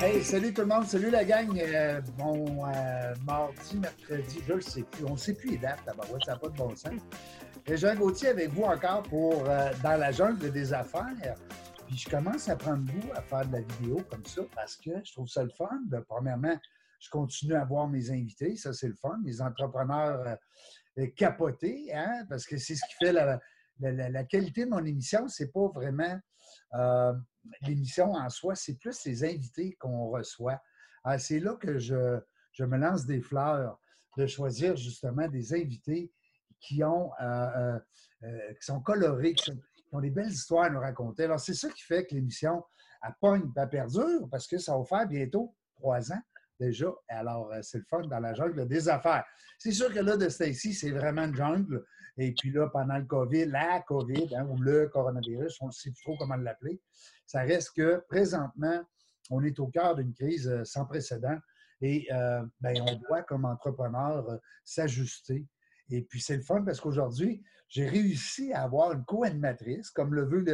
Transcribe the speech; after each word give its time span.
Hey, 0.00 0.24
salut 0.24 0.52
tout 0.52 0.62
le 0.62 0.66
monde, 0.66 0.86
salut 0.86 1.10
la 1.10 1.24
gang. 1.24 1.56
Euh, 1.56 2.00
bon, 2.16 2.66
euh, 2.66 3.14
mardi, 3.24 3.78
mercredi, 3.78 4.40
je 4.48 4.54
ne 4.54 4.60
sais 4.60 4.82
plus. 4.82 5.04
On 5.04 5.12
ne 5.12 5.16
sait 5.16 5.34
plus 5.34 5.50
les 5.50 5.58
dates 5.58 5.86
là-bas. 5.86 6.02
Ouais, 6.12 6.18
ça 6.26 6.32
n'a 6.32 6.38
pas 6.38 6.48
de 6.48 6.56
bon 6.56 6.74
sens. 6.74 7.00
Et 7.66 7.76
Jean 7.76 7.94
Gauthier 7.94 8.30
avec 8.30 8.48
vous 8.50 8.64
encore 8.64 9.04
pour 9.04 9.48
euh, 9.48 9.70
Dans 9.84 9.96
la 9.96 10.10
jungle 10.10 10.50
des 10.50 10.72
affaires. 10.72 11.36
Puis 11.86 11.98
je 11.98 12.10
commence 12.10 12.48
à 12.48 12.56
prendre 12.56 12.84
goût 12.84 13.12
à 13.14 13.22
faire 13.22 13.46
de 13.46 13.52
la 13.52 13.60
vidéo 13.60 14.02
comme 14.10 14.24
ça 14.26 14.42
parce 14.56 14.76
que 14.76 14.90
je 15.04 15.12
trouve 15.12 15.28
ça 15.28 15.44
le 15.44 15.50
fun. 15.50 15.70
De, 15.86 16.00
premièrement, 16.00 16.58
je 16.98 17.10
continue 17.10 17.54
à 17.54 17.64
voir 17.64 17.86
mes 17.86 18.10
invités, 18.10 18.56
ça 18.56 18.72
c'est 18.72 18.88
le 18.88 18.96
fun, 18.96 19.18
mes 19.24 19.40
entrepreneurs 19.40 20.36
euh, 20.98 21.06
capotés, 21.16 21.94
hein, 21.94 22.24
parce 22.28 22.44
que 22.44 22.58
c'est 22.58 22.74
ce 22.74 22.82
qui 22.88 23.04
fait 23.04 23.12
la, 23.12 23.38
la- 23.80 24.24
qualité 24.24 24.64
de 24.64 24.70
mon 24.70 24.84
émission. 24.84 25.28
C'est 25.28 25.52
pas 25.52 25.68
vraiment 25.68 26.18
euh, 26.74 27.12
l'émission 27.62 28.12
en 28.12 28.28
soi, 28.30 28.54
c'est 28.54 28.78
plus 28.78 29.04
les 29.04 29.24
invités 29.24 29.76
qu'on 29.78 30.08
reçoit. 30.08 30.60
Ah, 31.04 31.18
c'est 31.18 31.40
là 31.40 31.54
que 31.54 31.78
je, 31.78 32.20
me 32.60 32.76
lance 32.76 33.06
des 33.06 33.20
fleurs 33.20 33.78
de 34.16 34.26
choisir 34.26 34.76
justement 34.76 35.28
des 35.28 35.54
invités 35.54 36.12
qui 36.60 36.82
ont 36.82 37.12
euh, 37.20 37.78
euh, 38.24 38.52
qui 38.54 38.66
sont 38.66 38.80
colorés, 38.80 39.34
qui, 39.34 39.52
ont 39.92 40.00
des 40.00 40.10
belles 40.10 40.32
histoires 40.32 40.64
à 40.64 40.70
nous 40.70 40.80
raconter. 40.80 41.24
Alors, 41.24 41.40
c'est 41.40 41.54
ça 41.54 41.70
qui 41.70 41.82
fait 41.82 42.04
que 42.04 42.14
l'émission 42.14 42.64
elle 43.02 43.14
pogne, 43.20 43.50
elle 43.56 43.68
perdure, 43.68 44.28
parce 44.28 44.46
que 44.48 44.58
ça 44.58 44.76
va 44.76 44.84
faire 44.84 45.06
bientôt 45.06 45.54
trois 45.76 46.12
ans 46.12 46.20
déjà. 46.58 46.92
Alors, 47.08 47.52
c'est 47.62 47.78
le 47.78 47.84
fun 47.84 48.02
dans 48.02 48.18
la 48.18 48.34
jungle 48.34 48.66
des 48.66 48.88
affaires. 48.88 49.24
C'est 49.58 49.72
sûr 49.72 49.92
que 49.92 50.00
là, 50.00 50.16
de 50.16 50.28
Stacy, 50.28 50.74
c'est 50.74 50.90
vraiment 50.90 51.24
une 51.24 51.34
jungle. 51.34 51.84
Et 52.20 52.32
puis 52.32 52.50
là, 52.50 52.68
pendant 52.68 52.96
le 52.98 53.04
COVID, 53.04 53.46
la 53.46 53.80
COVID, 53.82 54.34
hein, 54.36 54.46
ou 54.50 54.58
le 54.60 54.88
coronavirus, 54.88 55.56
on 55.60 55.68
ne 55.68 55.72
sait 55.72 55.90
plus 55.92 56.02
trop 56.02 56.16
comment 56.18 56.36
l'appeler, 56.36 56.80
ça 57.26 57.40
reste 57.42 57.72
que 57.76 58.04
présentement, 58.08 58.80
on 59.30 59.42
est 59.44 59.58
au 59.60 59.68
cœur 59.68 59.94
d'une 59.94 60.12
crise 60.14 60.48
euh, 60.48 60.64
sans 60.64 60.84
précédent 60.84 61.36
et 61.80 62.06
euh, 62.12 62.42
ben, 62.60 62.76
on 62.82 62.94
doit, 63.06 63.22
comme 63.22 63.44
entrepreneur, 63.44 64.28
euh, 64.30 64.36
s'ajuster. 64.64 65.46
Et 65.90 66.02
puis, 66.02 66.20
c'est 66.20 66.36
le 66.36 66.42
fun 66.42 66.62
parce 66.62 66.80
qu'aujourd'hui, 66.80 67.42
j'ai 67.68 67.86
réussi 67.86 68.52
à 68.52 68.62
avoir 68.62 68.92
une 68.92 69.04
co-animatrice, 69.04 69.90
comme 69.90 70.14
le 70.14 70.24
veut 70.24 70.44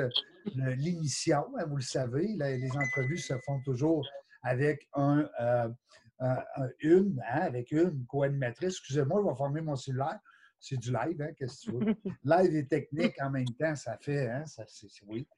l'émission. 0.76 1.44
hein, 1.58 1.64
vous 1.66 1.76
le 1.76 1.82
savez, 1.82 2.26
les 2.36 2.70
entrevues 2.76 3.18
se 3.18 3.34
font 3.46 3.60
toujours 3.64 4.06
avec 4.42 4.88
un, 4.94 5.28
un- 5.38 5.74
un- 6.20 6.68
une, 6.80 7.20
hein, 7.28 7.40
avec 7.42 7.70
une 7.72 8.04
co-animatrice. 8.06 8.74
Excusez-moi, 8.78 9.22
je 9.24 9.30
vais 9.30 9.36
fermer 9.36 9.60
mon 9.60 9.76
cellulaire. 9.76 10.18
C'est 10.66 10.78
du 10.78 10.90
live, 10.90 11.20
hein, 11.20 11.28
qu'est-ce 11.36 11.66
que 11.66 11.70
tu 11.72 11.84
veux? 11.84 11.94
Live 12.24 12.56
et 12.56 12.66
technique 12.66 13.20
en 13.20 13.28
même 13.28 13.44
temps, 13.60 13.76
ça 13.76 13.98
fait, 14.00 14.30
hein, 14.30 14.46
ça, 14.46 14.64
oui. 15.06 15.28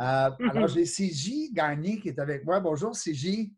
Euh, 0.00 0.30
alors, 0.50 0.68
j'ai 0.68 0.84
CJ 0.84 1.52
Gagné 1.52 1.98
qui 1.98 2.10
est 2.10 2.18
avec 2.20 2.44
moi. 2.44 2.60
Bonjour, 2.60 2.92
CJ. 2.92 3.50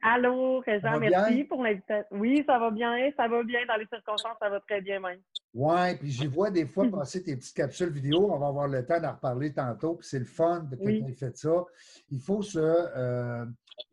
Allô, 0.00 0.62
va 0.64 1.00
merci 1.00 1.34
bien? 1.34 1.44
pour 1.46 1.64
l'invitation. 1.64 2.06
Oui, 2.12 2.44
ça 2.46 2.60
va 2.60 2.70
bien, 2.70 3.10
ça 3.16 3.26
va 3.26 3.42
bien. 3.42 3.66
Dans 3.66 3.74
les 3.74 3.86
circonstances, 3.92 4.36
ça 4.38 4.48
va 4.48 4.60
très 4.60 4.80
bien 4.80 5.00
même. 5.00 5.18
Oui, 5.52 5.96
puis 5.98 6.12
j'y 6.12 6.28
vois 6.28 6.52
des 6.52 6.64
fois 6.66 6.88
passer 6.92 7.24
tes 7.24 7.34
petites 7.36 7.56
capsules 7.56 7.90
vidéo. 7.90 8.30
On 8.32 8.38
va 8.38 8.46
avoir 8.46 8.68
le 8.68 8.86
temps 8.86 9.00
d'en 9.00 9.14
reparler 9.14 9.52
tantôt. 9.52 9.96
Puis 9.96 10.06
c'est 10.08 10.20
le 10.20 10.26
fun 10.26 10.60
de 10.60 10.76
que 10.76 10.82
Oui. 10.84 11.04
tu 11.04 11.12
fait 11.12 11.36
ça. 11.36 11.64
Il 12.10 12.20
faut 12.20 12.42
se, 12.42 12.60
euh, 12.60 13.44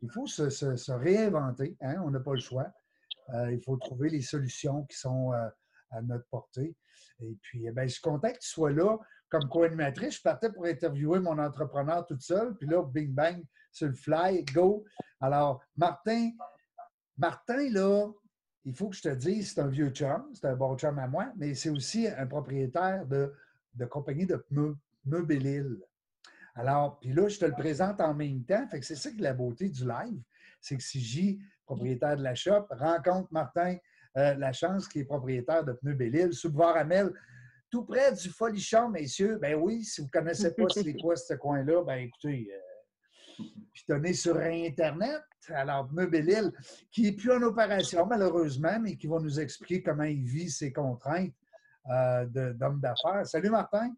il 0.02 0.08
faut 0.12 0.26
se, 0.28 0.50
se- 0.50 0.76
se 0.76 0.92
réinventer. 0.92 1.76
hein, 1.80 1.96
On 2.04 2.10
n'a 2.10 2.20
pas 2.20 2.34
le 2.34 2.40
choix. 2.40 2.66
Euh, 3.30 3.50
il 3.50 3.60
faut 3.60 3.76
trouver 3.78 4.08
les 4.08 4.20
solutions 4.20 4.84
qui 4.84 4.96
sont 4.96 5.32
euh, 5.32 5.48
à 5.94 6.02
notre 6.02 6.26
portée. 6.26 6.76
Et 7.20 7.36
puis, 7.40 7.66
eh 7.66 7.70
ben, 7.70 7.86
je 7.86 7.94
suis 7.94 8.02
content 8.02 8.32
que 8.32 8.38
tu 8.38 8.48
sois 8.48 8.72
là 8.72 8.98
comme 9.28 9.48
co-animatrice. 9.48 10.16
Je 10.16 10.22
partais 10.22 10.52
pour 10.52 10.66
interviewer 10.66 11.20
mon 11.20 11.38
entrepreneur 11.38 12.06
toute 12.06 12.22
seule. 12.22 12.54
Puis 12.56 12.68
là, 12.68 12.82
bing 12.82 13.12
bang, 13.12 13.42
sur 13.72 13.88
le 13.88 13.94
fly, 13.94 14.44
go. 14.44 14.84
Alors, 15.20 15.62
Martin, 15.76 16.30
Martin, 17.16 17.70
là, 17.70 18.10
il 18.64 18.74
faut 18.74 18.88
que 18.88 18.96
je 18.96 19.02
te 19.02 19.14
dise, 19.14 19.52
c'est 19.52 19.60
un 19.60 19.68
vieux 19.68 19.90
chum, 19.90 20.30
c'est 20.32 20.46
un 20.46 20.56
bon 20.56 20.76
chum 20.76 20.98
à 20.98 21.06
moi, 21.06 21.32
mais 21.36 21.54
c'est 21.54 21.70
aussi 21.70 22.08
un 22.08 22.26
propriétaire 22.26 23.06
de, 23.06 23.32
de 23.74 23.84
compagnie 23.84 24.26
de 24.26 24.36
pneus, 24.36 24.76
Pneus. 25.04 25.82
Alors, 26.54 26.98
puis 27.00 27.12
là, 27.12 27.28
je 27.28 27.38
te 27.38 27.44
le 27.44 27.52
présente 27.52 28.00
en 28.00 28.14
même 28.14 28.44
temps. 28.44 28.66
Fait 28.68 28.80
que 28.80 28.86
c'est 28.86 28.96
ça 28.96 29.10
qui 29.10 29.18
est 29.18 29.22
la 29.22 29.34
beauté 29.34 29.68
du 29.68 29.86
live. 29.86 30.22
C'est 30.60 30.76
que 30.76 30.82
si 30.82 31.00
J, 31.00 31.40
propriétaire 31.66 32.16
de 32.16 32.22
la 32.22 32.34
shop, 32.34 32.66
rencontre 32.70 33.28
Martin 33.32 33.76
euh, 34.16 34.34
Lachance, 34.34 34.88
qui 34.88 35.00
est 35.00 35.04
propriétaire 35.04 35.64
de 35.64 35.72
Pneus 35.72 35.94
Belle-Île, 35.94 36.32
sous 36.32 36.50
boulevard 36.50 36.76
Amel, 36.76 37.12
tout 37.70 37.84
près 37.84 38.12
du 38.12 38.28
Folichon, 38.28 38.88
messieurs. 38.88 39.38
Ben 39.38 39.54
oui, 39.56 39.82
si 39.82 40.00
vous 40.00 40.06
ne 40.06 40.10
connaissez 40.10 40.54
pas 40.54 40.64
c'est 40.74 40.94
quoi 40.94 41.16
ce 41.16 41.34
coin-là, 41.34 41.82
ben 41.82 41.96
écoutez, 41.96 42.48
euh, 42.52 43.44
puis 43.72 43.84
donné 43.88 44.12
sur 44.12 44.36
Internet. 44.36 45.22
Alors, 45.48 45.88
Pneus 45.88 46.06
Belle-Île, 46.06 46.52
qui 46.90 47.02
n'est 47.02 47.12
plus 47.12 47.32
en 47.32 47.42
opération, 47.42 48.06
malheureusement, 48.06 48.78
mais 48.80 48.96
qui 48.96 49.06
va 49.06 49.18
nous 49.18 49.40
expliquer 49.40 49.82
comment 49.82 50.04
il 50.04 50.24
vit 50.24 50.50
ses 50.50 50.72
contraintes 50.72 51.34
euh, 51.90 52.24
d'homme 52.26 52.80
d'affaires. 52.80 53.26
Salut, 53.26 53.50
Martin. 53.50 53.92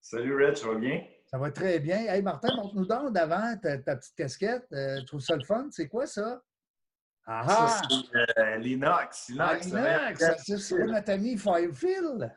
Salut 0.00 0.34
Red, 0.34 0.56
ça 0.56 0.68
va 0.68 0.74
bien? 0.74 1.04
Ça 1.26 1.38
va 1.38 1.50
très 1.50 1.78
bien. 1.78 1.98
Hey, 1.98 2.22
Martin, 2.22 2.48
montre-nous 2.56 2.86
donc 2.86 3.12
d'avant 3.12 3.56
ta, 3.58 3.78
ta 3.78 3.96
petite 3.96 4.14
casquette. 4.14 4.66
Euh, 4.72 5.00
je 5.00 5.06
trouve 5.06 5.20
ça 5.20 5.36
le 5.36 5.44
fun. 5.44 5.68
C'est 5.70 5.88
quoi 5.88 6.06
ça? 6.06 6.42
Ah 7.26 7.44
ah! 7.48 7.82
Euh, 8.38 8.56
l'Inox. 8.56 9.30
Ah, 9.38 9.54
Inox, 9.56 9.68
ça 9.68 9.78
Inox, 9.78 10.20
va- 10.20 10.36
ça, 10.38 10.58
c'est 10.58 10.84
notre 10.84 11.10
ami 11.10 11.38
Firefield. 11.38 12.30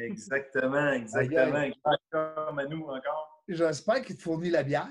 Exactement, 0.00 0.88
exactement. 0.92 1.60
Exact 1.62 2.02
Comme 2.10 2.58
à 2.58 2.64
nous 2.66 2.84
encore. 2.84 3.42
J'espère 3.48 4.02
qu'il 4.02 4.16
te 4.16 4.22
fournit 4.22 4.50
la 4.50 4.62
bière. 4.62 4.88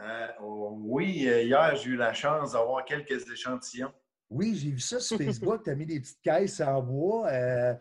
Euh, 0.00 0.26
oh, 0.42 0.76
oui, 0.82 1.28
euh, 1.28 1.42
hier, 1.42 1.76
j'ai 1.76 1.90
eu 1.90 1.96
la 1.96 2.12
chance 2.12 2.52
d'avoir 2.52 2.84
quelques 2.84 3.30
échantillons. 3.30 3.92
Oui, 4.30 4.54
j'ai 4.56 4.70
vu 4.70 4.80
ça 4.80 4.98
sur 4.98 5.16
Facebook. 5.18 5.62
Tu 5.62 5.70
as 5.70 5.74
mis 5.74 5.86
des 5.86 6.00
petites 6.00 6.20
caisses 6.22 6.60
en 6.60 6.82
bois 6.82 7.28
euh, 7.28 7.74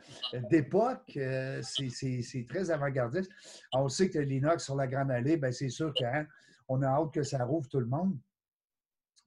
d'époque. 0.50 1.12
Euh, 1.18 1.62
c'est- 1.64 2.46
très 2.48 2.70
avant-gardiste. 2.70 3.32
On 3.74 3.88
sait 3.88 4.10
que 4.10 4.20
l'inox 4.20 4.64
sur 4.64 4.76
la 4.76 4.86
Grande 4.88 5.10
Allée, 5.12 5.38
ben, 5.38 5.52
c'est 5.52 5.70
sûr 5.70 5.94
qu'on 5.94 6.82
a 6.82 6.88
hâte 6.88 7.14
que 7.14 7.24
ça 7.24 7.44
rouvre 7.44 7.68
tout 7.68 7.80
le 7.80 7.88
monde. 7.88 8.16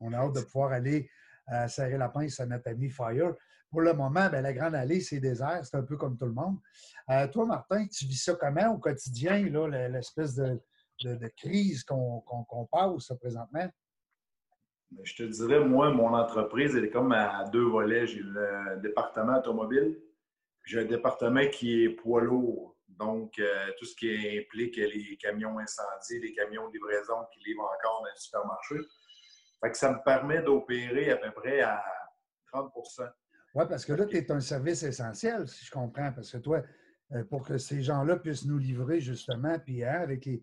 On 0.00 0.12
a 0.12 0.18
hâte 0.18 0.34
de 0.34 0.40
pouvoir 0.42 0.72
aller 0.72 1.08
euh, 1.52 1.68
serrer 1.68 1.96
la 1.96 2.08
pince 2.08 2.40
à 2.40 2.46
notre 2.46 2.68
ami 2.68 2.90
Fire. 2.90 3.34
Pour 3.70 3.80
le 3.80 3.92
moment, 3.92 4.28
ben, 4.30 4.42
la 4.42 4.52
Grande 4.52 4.74
Allée, 4.74 5.00
c'est 5.00 5.20
désert. 5.20 5.60
C'est 5.64 5.76
un 5.76 5.82
peu 5.82 5.96
comme 5.96 6.16
tout 6.16 6.26
le 6.26 6.32
monde. 6.32 6.58
Euh, 7.10 7.26
toi, 7.28 7.46
Martin, 7.46 7.86
tu 7.86 8.04
vis 8.06 8.22
ça 8.22 8.34
comment 8.34 8.74
au 8.74 8.78
quotidien, 8.78 9.38
le- 9.42 9.88
l'espèce 9.88 10.34
de, 10.34 10.60
crise 11.36 11.84
qu'on 11.84 12.20
qu'on- 12.20 12.44
qu'on 12.44 12.66
passe 12.66 13.12
présentement? 13.20 13.68
Mais 14.92 15.04
Je 15.04 15.16
te 15.16 15.22
dirais, 15.24 15.60
moi, 15.60 15.90
mon 15.90 16.14
entreprise, 16.14 16.74
elle 16.76 16.84
est 16.84 16.90
comme 16.90 17.12
à 17.12 17.44
deux 17.50 17.64
volets. 17.68 18.06
J'ai 18.06 18.20
le 18.22 18.80
département 18.80 19.38
automobile, 19.38 19.98
j'ai 20.64 20.80
un 20.80 20.84
département 20.84 21.46
qui 21.48 21.84
est 21.84 21.90
poids 21.90 22.22
lourd. 22.22 22.76
Donc, 22.88 23.38
euh, 23.38 23.72
tout 23.78 23.84
ce 23.84 23.94
qui 23.94 24.38
implique 24.38 24.76
les 24.76 25.16
camions 25.18 25.58
incendies, 25.58 26.18
les 26.20 26.32
camions 26.32 26.68
de 26.68 26.72
livraison 26.72 27.26
qui 27.32 27.40
livrent 27.44 27.64
encore 27.64 28.00
dans 28.00 28.06
les 28.06 28.16
supermarchés. 28.16 28.80
Fait 29.62 29.70
que 29.70 29.76
ça 29.76 29.92
me 29.92 30.02
permet 30.04 30.42
d'opérer 30.42 31.10
à 31.10 31.16
peu 31.16 31.30
près 31.32 31.60
à 31.60 31.82
30% 32.52 33.08
Oui, 33.54 33.64
parce 33.68 33.84
que 33.84 33.92
là, 33.94 34.04
tu 34.06 34.16
es 34.16 34.30
un 34.30 34.40
service 34.40 34.82
essentiel, 34.82 35.48
si 35.48 35.64
je 35.64 35.70
comprends. 35.70 36.12
Parce 36.12 36.30
que 36.30 36.38
toi, 36.38 36.62
euh, 37.12 37.24
pour 37.24 37.46
que 37.46 37.56
ces 37.58 37.82
gens-là 37.82 38.16
puissent 38.16 38.44
nous 38.46 38.58
livrer, 38.58 39.00
justement, 39.00 39.58
puis 39.58 39.82
hein, 39.84 40.00
avec 40.00 40.24
les, 40.26 40.42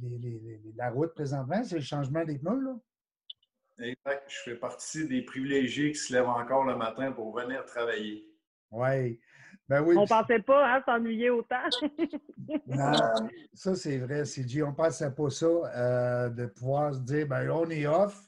les- 0.00 0.18
les- 0.18 0.40
les- 0.40 0.72
la 0.76 0.90
route 0.90 1.14
présentement, 1.14 1.62
c'est 1.64 1.76
le 1.76 1.82
changement 1.82 2.24
des 2.24 2.38
pneus, 2.38 2.60
là? 2.60 2.76
Exact. 3.80 4.24
Je 4.28 4.38
fais 4.44 4.54
partie 4.56 5.08
des 5.08 5.22
privilégiés 5.22 5.90
qui 5.92 5.98
se 5.98 6.12
lèvent 6.12 6.28
encore 6.28 6.64
le 6.64 6.76
matin 6.76 7.10
pour 7.10 7.36
venir 7.36 7.64
travailler. 7.64 8.24
Oui. 8.70 9.20
Ben 9.68 9.82
oui. 9.82 9.96
On 9.96 10.04
puis- 10.04 10.08
pensait 10.14 10.38
pas 10.40 10.76
hein, 10.76 10.82
s'ennuyer 10.86 11.30
autant. 11.30 11.56
Non, 12.66 12.92
ça, 13.52 13.74
c'est 13.74 13.98
vrai, 13.98 14.24
CG. 14.24 14.62
On 14.62 14.70
ne 14.70 14.74
pensait 14.76 15.10
pas 15.10 15.30
ça, 15.30 15.46
euh, 15.46 16.28
de 16.28 16.46
pouvoir 16.46 16.94
se 16.94 17.00
dire, 17.00 17.26
ben 17.26 17.48
on 17.50 17.68
est 17.70 17.86
off, 17.86 18.20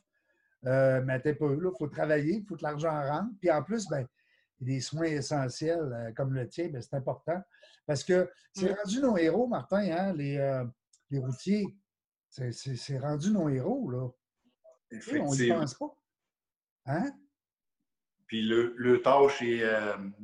euh, 0.66 1.00
mais 1.04 1.20
t'es 1.20 1.34
pas 1.34 1.48
là, 1.48 1.70
il 1.72 1.78
faut 1.78 1.86
travailler, 1.88 2.34
il 2.38 2.44
faut 2.46 2.56
que 2.56 2.62
l'argent 2.62 2.90
rentre. 2.90 3.30
Puis 3.40 3.50
en 3.50 3.62
plus, 3.62 3.86
ben, 3.88 4.06
des 4.60 4.80
soins 4.80 5.04
essentiels 5.06 5.92
euh, 5.92 6.12
comme 6.12 6.32
le 6.34 6.48
tien, 6.48 6.68
ben, 6.68 6.80
c'est 6.82 6.94
important. 6.94 7.40
Parce 7.86 8.02
que 8.02 8.28
c'est 8.52 8.70
Mm. 8.70 8.74
rendu 8.82 9.00
nos 9.00 9.16
héros, 9.16 9.46
Martin, 9.46 9.78
hein, 9.90 10.12
les, 10.14 10.36
euh, 10.38 10.64
les 11.10 11.18
routiers. 11.18 11.76
C'est- 12.28 12.98
rendu 12.98 13.30
nos 13.32 13.48
héros, 13.48 13.90
là. 13.90 14.08
On 15.12 15.34
n'y 15.34 15.48
pense 15.48 15.74
pas. 15.74 15.96
Hein? 16.86 17.10
Puis 18.26 18.42
le, 18.42 18.74
le 18.76 19.00
tâche 19.02 19.40
est 19.42 19.62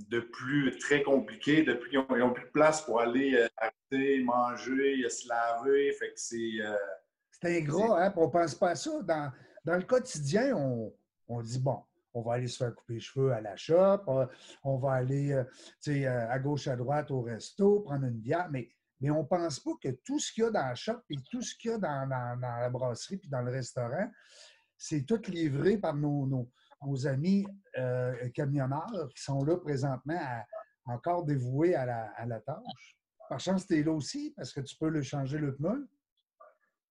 de 0.08 0.20
plus 0.20 0.76
très 0.78 1.02
compliqué. 1.02 1.62
Depuis, 1.62 1.92
ils 1.92 2.18
n'ont 2.18 2.32
plus 2.32 2.44
de 2.44 2.50
place 2.50 2.82
pour 2.82 3.00
aller 3.00 3.46
arrêter, 3.56 4.22
manger, 4.24 5.08
se 5.08 5.28
laver. 5.28 5.92
Fait 5.92 6.08
que 6.08 6.20
c'est. 6.20 6.58
C'est 7.30 7.58
ingrat, 7.58 8.04
hein? 8.06 8.12
on 8.16 8.26
ne 8.26 8.30
pense 8.32 8.54
pas 8.56 8.70
à 8.70 8.74
ça. 8.74 9.02
Dans, 9.02 9.32
dans 9.64 9.76
le 9.76 9.82
quotidien, 9.82 10.56
on, 10.56 10.93
on 11.29 11.43
dit, 11.43 11.59
bon, 11.59 11.82
on 12.14 12.23
va 12.23 12.35
aller 12.35 12.49
se 12.49 12.59
faire 12.59 12.75
couper 12.75 12.94
les 12.94 13.00
cheveux 13.00 13.32
à 13.32 13.41
la 13.41 13.56
shop, 13.56 14.05
on 14.62 14.79
va 14.79 14.93
aller 14.93 15.32
à 16.06 16.38
gauche, 16.38 16.69
à 16.69 16.76
droite 16.76 17.11
au 17.11 17.23
resto, 17.23 17.81
prendre 17.81 18.05
une 18.05 18.19
bière, 18.19 18.49
mais, 18.50 18.69
mais 19.00 19.11
on 19.11 19.23
ne 19.23 19.26
pense 19.26 19.61
pas 19.61 19.73
que 19.82 19.88
tout 20.05 20.19
ce 20.19 20.32
qu'il 20.32 20.44
y 20.44 20.47
a 20.47 20.50
dans 20.50 20.67
la 20.67 20.75
shop 20.75 21.00
et 21.11 21.17
tout 21.31 21.43
ce 21.43 21.55
qu'il 21.56 21.70
y 21.70 21.75
a 21.75 21.79
dans, 21.79 22.09
la 22.41 22.70
brasserie 22.70 23.17
puis 23.17 23.29
dans 23.29 23.43
le 23.43 23.50
restaurant, 23.50 24.11
c'est 24.76 25.06
tout 25.06 25.20
livré 25.29 25.79
par 25.79 25.94
nos, 25.94 26.26
nos, 26.26 27.06
amis 27.06 27.47
camionneurs 28.35 29.09
qui 29.14 29.23
sont 29.23 29.44
là 29.44 29.56
présentement 29.56 30.20
encore 30.85 31.25
dévoués 31.25 31.75
à 31.75 31.87
la, 31.87 32.11
à 32.17 32.26
la 32.26 32.41
tâche. 32.41 32.99
Par 33.29 33.41
chance, 33.41 33.67
tu 33.67 33.79
es 33.79 33.82
là 33.82 33.93
aussi 33.93 34.35
parce 34.37 34.53
que 34.53 34.61
tu 34.61 34.76
peux 34.76 34.88
le 34.88 35.03
changer 35.03 35.38
le 35.38 35.55
pneu. 35.55 35.88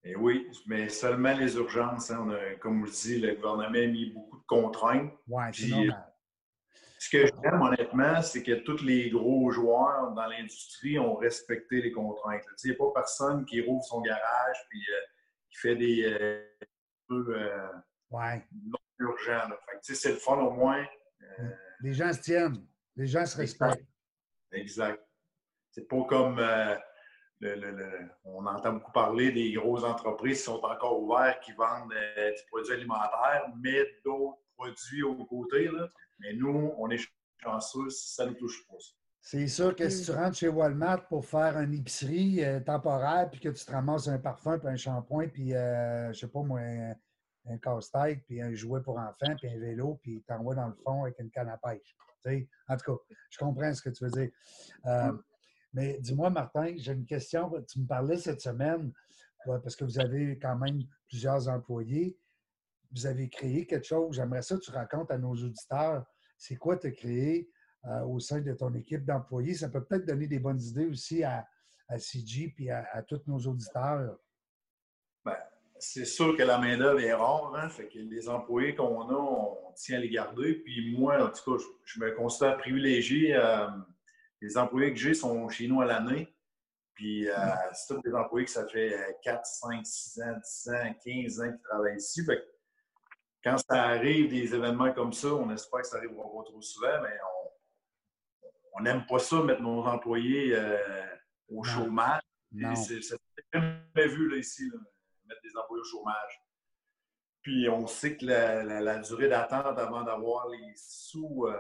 Et 0.04 0.16
oui, 0.16 0.50
mais 0.66 0.90
seulement 0.90 1.34
les 1.34 1.56
urgences. 1.56 2.10
Hein. 2.10 2.28
comme 2.60 2.80
vous 2.80 2.86
le 2.86 2.92
dis, 2.92 3.20
le 3.20 3.36
gouvernement 3.36 3.64
a 3.64 3.88
mis 3.88 4.12
beaucoup 4.12 4.40
de 4.40 4.46
contraintes. 4.46 5.12
Oui, 5.28 5.44
c'est 5.54 5.68
normal. 5.68 6.12
Ce 6.98 7.10
que 7.10 7.26
j'aime 7.26 7.62
honnêtement, 7.62 8.22
c'est 8.22 8.44
que 8.44 8.64
tous 8.64 8.84
les 8.84 9.10
gros 9.10 9.50
joueurs 9.50 10.12
dans 10.12 10.28
l'industrie 10.28 11.00
ont 11.00 11.16
respecté 11.16 11.82
les 11.82 11.92
contraintes. 11.92 12.44
Il 12.64 12.70
n'y 12.70 12.76
a 12.76 12.78
pas 12.78 12.92
personne 12.94 13.44
qui 13.46 13.60
rouvre 13.62 13.84
son 13.84 14.02
garage 14.02 14.58
et 14.72 14.78
euh, 14.78 15.02
qui 15.50 15.58
fait 15.58 15.76
des 15.76 16.04
euh, 16.04 16.44
euh, 17.12 17.68
non 18.12 18.78
urgents. 19.00 19.50
C'est 19.82 20.10
le 20.10 20.16
fun 20.18 20.38
au 20.38 20.52
moins. 20.52 20.86
Euh, 21.40 21.50
les 21.82 21.94
gens 21.94 22.14
se 22.14 22.22
tiennent. 22.22 22.68
Les 22.96 23.08
gens 23.08 23.26
se 23.26 23.38
respectent. 23.38 23.84
Exact. 24.52 25.04
C'est 25.72 25.88
pas 25.88 26.04
comme 26.04 26.40
on 28.24 28.46
entend 28.46 28.74
beaucoup 28.74 28.92
parler 28.92 29.32
des 29.32 29.54
grosses 29.54 29.84
entreprises 29.84 30.40
qui 30.40 30.44
sont 30.44 30.62
encore 30.64 31.02
ouvertes, 31.02 31.42
qui 31.44 31.54
vendent 31.54 31.94
euh, 31.94 32.32
des 32.32 32.44
produits 32.50 32.74
alimentaires, 32.74 33.52
mais 33.62 33.80
d'autres 34.06 34.40
produits 34.56 35.04
au 35.04 35.26
côté. 35.26 35.70
Mais 36.20 36.34
nous, 36.34 36.74
on 36.78 36.90
est 36.90 37.02
chanceux, 37.42 37.90
ça 37.90 38.26
ne 38.26 38.34
touche 38.34 38.68
pas. 38.68 38.76
C'est 39.24 39.48
sûr 39.48 39.76
que 39.76 39.88
si 39.90 40.06
tu 40.06 40.12
rentres 40.12 40.38
chez 40.38 40.50
Walmart 40.50 41.08
pour 41.08 41.26
faire 41.26 41.58
une 41.60 41.74
épicerie 41.74 42.44
euh, 42.44 42.60
temporaire, 42.60 43.30
puis 43.30 43.40
que 43.40 43.50
tu 43.50 43.66
te 43.66 43.72
ramasses 43.72 44.08
un 44.08 44.18
parfum, 44.18 44.58
puis 44.58 44.68
un 44.68 44.76
shampoing, 44.76 45.28
puis, 45.28 45.54
euh, 45.56 46.12
je 46.12 46.20
sais 46.20 46.28
pas 46.28 46.42
moi, 46.42 46.60
un, 46.60 47.58
casse-tête, 47.58 48.24
puis 48.26 48.42
un 48.42 48.54
jouet 48.54 48.82
pour 48.82 48.98
enfants, 48.98 49.36
puis 49.38 49.50
un 49.50 49.60
vélo, 49.60 50.00
puis 50.02 50.24
t'envoies 50.28 50.56
dans 50.56 50.68
le 50.68 50.76
fond 50.84 51.04
avec 51.04 51.20
une 51.20 51.30
canne 51.32 51.50
à 51.50 51.58
pêche. 51.58 51.96
en 52.68 52.78
tout 52.78 52.98
cas, 52.98 53.16
je 53.30 53.38
comprends 53.38 53.74
ce 53.74 53.82
que 53.82 53.90
tu 53.90 54.04
veux 54.06 54.12
dire. 54.12 54.30
Mm. 54.86 55.20
Mais 55.74 55.98
dis-moi, 56.00 56.30
Martin, 56.30 56.74
j'ai 56.78 56.92
une 56.92 57.06
question. 57.06 57.52
Tu 57.68 57.80
me 57.80 57.88
parlais 57.88 58.18
cette 58.18 58.42
semaine, 58.42 58.92
parce 59.46 59.76
que 59.76 59.86
vous 59.86 60.00
avez 60.00 60.38
quand 60.40 60.58
même 60.58 60.82
plusieurs 61.08 61.48
employés. 61.48 62.18
Vous 62.94 63.06
avez 63.06 63.30
créé 63.30 63.66
quelque 63.66 63.88
chose. 63.88 64.16
J'aimerais 64.16 64.42
ça 64.42 64.56
que 64.56 64.62
tu 64.62 64.72
racontes 64.72 65.12
à 65.12 65.18
nos 65.18 65.34
auditeurs. 65.34 66.06
C'est 66.38 66.58
quoi 66.58 66.78
tu 66.78 66.88
as 66.88 67.90
euh, 67.90 68.06
au 68.06 68.20
sein 68.20 68.42
de 68.42 68.54
ton 68.54 68.74
équipe 68.74 69.06
d'employés? 69.06 69.54
Ça 69.54 69.70
peut 69.70 69.84
peut-être 69.84 70.06
donner 70.06 70.28
des 70.28 70.40
bonnes 70.40 70.62
idées 70.62 70.88
aussi 70.88 71.24
à, 71.24 71.48
à 71.88 71.98
CG 71.98 72.54
et 72.60 72.72
à, 72.72 73.02
tous 73.08 73.22
nos 73.28 73.40
auditeurs. 73.40 74.18
Bien, 75.26 75.38
c'est 75.80 76.06
sûr 76.06 76.36
que 76.36 76.44
la 76.44 76.58
main-d'œuvre 76.58 77.00
est 77.00 77.14
rare. 77.14 77.56
Hein? 77.56 77.70
Fait 77.70 77.88
que 77.88 77.98
les 77.98 78.28
employés 78.28 78.76
qu'on 78.76 79.10
a, 79.10 79.14
on 79.14 79.72
tient 79.74 79.98
à 79.98 80.02
les 80.02 80.10
garder. 80.10 80.56
Puis 80.56 80.98
moi, 80.98 81.24
en 81.24 81.30
tout 81.30 81.58
cas, 81.58 81.64
je, 81.86 82.00
me 82.00 82.12
considère 82.12 82.58
privilégié. 82.58 83.36
Euh, 83.36 83.68
les 84.42 84.58
employés 84.58 84.92
que 84.92 85.00
j'ai 85.00 85.14
sont 85.14 85.48
chez 85.50 85.68
nous 85.68 85.82
à 85.82 85.86
l'année. 85.86 86.36
Puis 86.94 87.30
euh, 87.30 87.36
c'est 87.74 87.94
tous 87.94 88.02
des 88.02 88.14
employés 88.14 88.46
que 88.46 88.52
ça 88.52 88.68
fait 88.68 89.18
4, 89.24 89.46
5, 89.46 89.86
6 89.86 90.22
ans, 90.22 90.38
10 90.44 90.70
ans, 90.70 90.96
15 91.06 91.42
ans 91.42 91.52
qu'ils 91.52 91.62
travaillent 91.62 91.98
ici. 91.98 92.22
quand 93.44 93.58
ça 93.58 93.84
arrive, 93.84 94.30
des 94.30 94.54
événements 94.54 94.94
comme 94.94 95.14
ça, 95.14 95.30
on 95.30 95.50
espère 95.52 95.82
que 95.82 95.88
ça 95.88 95.98
n'arrivera 95.98 96.24
pas 96.24 96.44
trop 96.44 96.62
souvent, 96.62 97.02
mais 97.02 97.18
on 98.74 98.84
n'aime 98.84 99.06
pas 99.06 99.20
ça, 99.20 99.42
mettre 99.42 99.62
nos 99.62 99.84
employés 99.84 100.54
euh, 100.54 101.06
au 101.50 101.64
chômage. 101.64 102.22
C'est 102.76 103.00
jamais 103.54 104.08
vu 104.08 104.30
là, 104.30 104.38
ici, 104.38 104.70
mettre 105.26 105.42
des 105.42 105.56
employés 105.58 105.82
au 105.82 105.86
chômage. 105.86 106.42
Puis 107.42 107.68
on 107.70 107.88
sait 107.88 108.18
que 108.18 108.26
la, 108.26 109.00
durée 109.00 109.28
d'attente 109.28 109.78
avant 109.78 110.04
d'avoir 110.04 110.48
les 110.50 110.74
sous, 110.76 111.48
euh, 111.48 111.58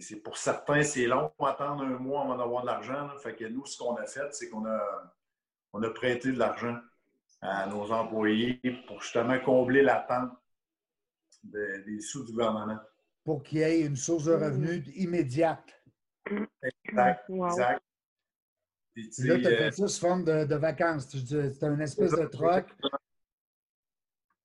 c'est 0.00 0.16
pour 0.16 0.36
certains, 0.36 0.82
c'est 0.82 1.06
long 1.06 1.32
attendre 1.40 1.82
un 1.82 1.98
mois 1.98 2.22
avant 2.22 2.36
d'avoir 2.36 2.62
de 2.62 2.66
l'argent. 2.66 3.08
Fait 3.18 3.34
que 3.34 3.44
nous, 3.44 3.66
ce 3.66 3.78
qu'on 3.78 3.96
a 3.96 4.06
fait, 4.06 4.32
c'est 4.32 4.48
qu'on 4.48 4.66
a, 4.66 5.14
on 5.72 5.82
a 5.82 5.90
prêté 5.90 6.32
de 6.32 6.38
l'argent 6.38 6.78
à 7.40 7.66
nos 7.66 7.90
employés 7.90 8.60
pour 8.86 9.02
justement 9.02 9.38
combler 9.40 9.82
l'attente 9.82 10.32
des 11.42 12.00
sous 12.00 12.24
du 12.24 12.32
gouvernement. 12.32 12.78
Pour 13.24 13.42
qu'il 13.42 13.58
y 13.58 13.62
ait 13.62 13.80
une 13.80 13.96
source 13.96 14.24
de 14.24 14.32
revenus 14.32 14.84
immédiate. 14.96 15.82
Exact, 16.86 17.28
exact. 17.28 17.82
là, 19.18 19.38
tu 19.38 19.46
as 19.46 19.50
fait 19.50 19.72
ça 19.72 19.88
sous 19.88 20.00
forme 20.00 20.24
de, 20.24 20.54
vacances. 20.54 21.08
C'est 21.08 21.64
un 21.64 21.78
espèce 21.80 22.12
de 22.12 22.26
troc. 22.26 22.66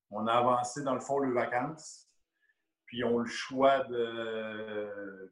On 0.10 0.28
a 0.28 0.34
avancé, 0.34 0.84
dans 0.84 0.94
le 0.94 1.00
fond, 1.00 1.20
les 1.20 1.32
vacances 1.32 2.11
puis 2.92 3.06
ont 3.06 3.20
le 3.20 3.26
choix 3.26 3.86
de 3.86 5.32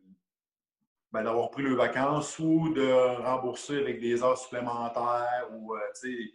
ben, 1.11 1.23
d'avoir 1.23 1.51
pris 1.51 1.63
le 1.63 1.75
vacances 1.75 2.39
ou 2.39 2.73
de 2.73 3.21
rembourser 3.21 3.79
avec 3.79 3.99
des 3.99 4.23
heures 4.23 4.37
supplémentaires 4.37 5.49
ou 5.51 5.75
euh, 5.75 5.79
tu 6.01 6.31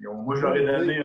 sais, 0.00 0.08
moi 0.08 0.34
j'aurais 0.36 0.64
donné 0.64 1.00
un 1.00 1.04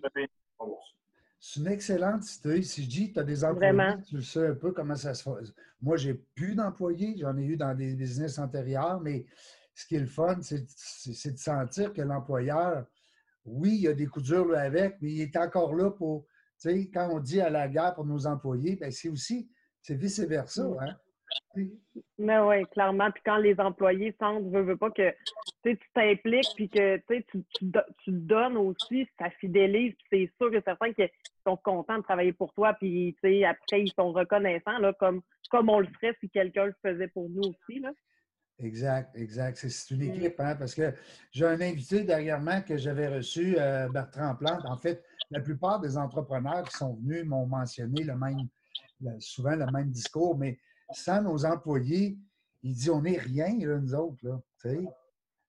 c'est 1.44 1.60
une 1.60 1.68
excellente 1.68 2.24
idée. 2.38 2.62
Si 2.62 2.84
je 2.84 2.90
dis 2.90 3.12
tu 3.12 3.20
as 3.20 3.24
des 3.24 3.44
employés, 3.44 3.96
tu 4.08 4.22
sais 4.22 4.48
un 4.48 4.54
peu 4.54 4.72
comment 4.72 4.96
ça 4.96 5.16
se 5.16 5.24
fait. 5.24 5.52
Moi, 5.82 5.98
j'ai 5.98 6.14
plus 6.14 6.54
d'employés, 6.54 7.16
j'en 7.18 7.36
ai 7.36 7.44
eu 7.44 7.58
dans 7.58 7.74
des 7.74 7.96
business 7.96 8.38
antérieurs, 8.38 9.02
mais 9.02 9.26
ce 9.74 9.88
qui 9.88 9.96
est 9.96 10.02
le 10.02 10.06
fun, 10.06 10.38
c'est 10.42 11.32
de 11.32 11.40
sentir 11.40 11.94
que 11.94 12.02
l'employeur, 12.04 12.86
oui, 13.44 13.72
il 13.74 13.82
y 13.82 13.88
a 13.88 13.94
des 13.94 14.06
coups 14.06 14.26
durs 14.26 14.56
avec, 14.56 14.98
mais 15.02 15.14
il 15.14 15.22
est 15.22 15.36
encore 15.36 15.74
là 15.74 15.90
pour 15.90 16.28
quand 16.94 17.10
on 17.12 17.20
dit 17.20 17.42
à 17.42 17.50
la 17.50 17.68
guerre 17.68 17.94
pour 17.96 18.06
nos 18.06 18.28
employés, 18.28 18.76
ben, 18.76 18.92
c'est 18.92 19.10
aussi, 19.10 19.50
c'est 19.82 19.96
vice-versa. 19.96 20.64
Hein? 20.80 20.96
Mais 22.18 22.40
oui, 22.40 22.66
clairement. 22.72 23.10
Puis 23.12 23.22
quand 23.26 23.38
les 23.38 23.60
employés 23.60 24.16
sentent, 24.20 24.52
veux, 24.52 24.62
veux 24.62 24.78
pas 24.78 24.92
que 24.92 25.14
tu 25.64 25.78
t'impliques, 25.94 26.48
puis 26.56 26.70
que 26.70 26.98
tu, 27.08 27.44
tu, 27.60 28.12
donnes 28.12 28.58
aussi, 28.58 29.08
ça 29.20 29.30
fidélise, 29.32 29.94
puis 30.10 30.30
c'est 30.30 30.32
sûr 30.38 30.52
que 30.52 30.62
certains 30.64 30.94
qui 30.94 31.04
sont 31.46 31.58
contents 31.58 31.98
de 31.98 32.04
travailler 32.04 32.34
pour 32.34 32.54
toi, 32.54 32.74
puis 32.74 33.16
après, 33.46 33.84
ils 33.84 33.94
sont 33.98 34.12
reconnaissants, 34.12 34.78
là, 34.80 34.94
comme, 34.94 35.22
comme 35.50 35.70
on 35.70 35.80
le 35.80 35.88
ferait 35.88 36.16
si 36.20 36.30
quelqu'un 36.30 36.66
le 36.66 36.76
faisait 36.82 37.08
pour 37.08 37.30
nous 37.30 37.42
aussi. 37.42 37.80
Là. 37.80 37.92
Exact, 38.60 39.16
exact. 39.16 39.58
C'est 39.58 39.94
une 39.96 40.06
mm. 40.06 40.14
équipe, 40.14 40.40
hein, 40.40 40.56
parce 40.56 40.76
que 40.76 40.94
j'ai 41.32 41.46
un 41.46 41.60
invité 41.62 42.04
dernièrement 42.04 42.62
que 42.62 42.78
j'avais 42.78 43.08
reçu, 43.08 43.56
euh, 43.58 43.88
Bertrand 43.90 44.36
Plante. 44.36 44.66
En 44.66 44.78
fait, 44.78 45.04
la 45.32 45.40
plupart 45.40 45.80
des 45.80 45.98
entrepreneurs 45.98 46.68
qui 46.68 46.78
sont 46.78 46.96
venus 46.96 47.26
m'ont 47.26 47.48
mentionné 47.48 48.04
le 48.04 48.16
même, 48.16 48.48
souvent 49.20 49.56
le 49.56 49.66
même 49.72 49.90
discours, 49.90 50.38
mais 50.38 50.60
sans 50.94 51.22
nos 51.22 51.46
employés, 51.46 52.18
il 52.62 52.76
dit 52.76 52.90
on 52.90 53.02
n'est 53.02 53.18
rien, 53.18 53.54
nous 53.54 53.96
autres. 53.96 54.18
Là, 54.24 54.40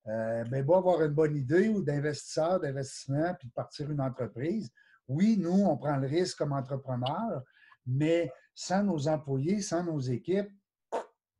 euh, 0.07 0.63
beau 0.63 0.75
avoir 0.75 1.01
une 1.03 1.13
bonne 1.13 1.35
idée 1.35 1.67
ou 1.69 1.83
d'investisseur, 1.83 2.59
d'investissement, 2.59 3.33
puis 3.35 3.47
de 3.47 3.53
partir 3.53 3.91
une 3.91 4.01
entreprise. 4.01 4.71
Oui, 5.07 5.37
nous, 5.37 5.65
on 5.65 5.77
prend 5.77 5.97
le 5.97 6.07
risque 6.07 6.37
comme 6.37 6.53
entrepreneur, 6.53 7.43
mais 7.85 8.31
sans 8.55 8.83
nos 8.83 9.07
employés, 9.07 9.61
sans 9.61 9.83
nos 9.83 9.99
équipes, 9.99 10.49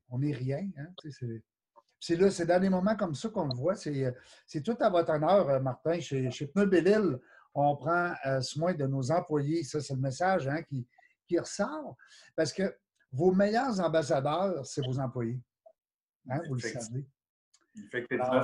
on 0.09 0.19
n'est 0.19 0.33
rien. 0.33 0.69
Hein, 0.77 0.87
c'est 1.99 2.17
là, 2.17 2.29
c'est 2.29 2.45
dans 2.45 2.59
des 2.59 2.69
moments 2.69 2.97
comme 2.97 3.15
ça 3.15 3.29
qu'on 3.29 3.47
le 3.47 3.55
voit. 3.55 3.75
C'est 3.75 4.61
tout 4.63 4.77
à 4.81 4.89
votre 4.89 5.11
honneur, 5.11 5.61
Martin. 5.61 5.99
Chez, 6.01 6.29
chez 6.31 6.47
Pneu 6.47 6.65
on 7.53 7.75
prend 7.75 8.13
euh, 8.25 8.41
soin 8.41 8.73
de 8.73 8.85
nos 8.85 9.11
employés. 9.11 9.63
Ça, 9.63 9.79
c'est 9.81 9.93
le 9.93 10.01
message 10.01 10.47
hein, 10.47 10.61
qui, 10.63 10.87
qui, 11.27 11.39
ressort. 11.39 11.95
Parce 12.35 12.51
que 12.51 12.75
vos 13.11 13.31
meilleurs 13.31 13.79
ambassadeurs, 13.79 14.65
c'est 14.65 14.85
vos 14.85 14.99
employés. 14.99 15.39
Hein, 16.29 16.41
vous 16.47 16.55
le 16.55 16.61
savez. 16.61 17.05
Effectivement, 17.85 18.41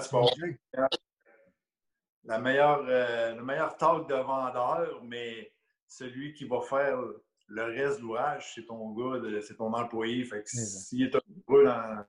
la 2.23 2.39
meilleure, 2.39 2.85
euh, 2.87 3.35
le 3.35 3.43
meilleur 3.43 3.75
talk 3.77 4.07
de 4.07 4.15
vendeur, 4.15 5.03
mais 5.03 5.53
celui 5.87 6.33
qui 6.33 6.45
va 6.45 6.61
faire 6.61 6.99
le 7.47 7.63
reste 7.63 7.97
de 7.97 8.03
l'ouvrage, 8.03 8.51
c'est 8.53 8.65
ton 8.65 8.93
gars, 8.93 9.19
c'est 9.41 9.55
ton 9.55 9.73
employé. 9.73 10.23
Fait 10.23 10.43
que 10.43 10.49
s'il 10.49 11.03
est 11.03 11.15
heureux 11.15 11.65
dans, 11.65 12.05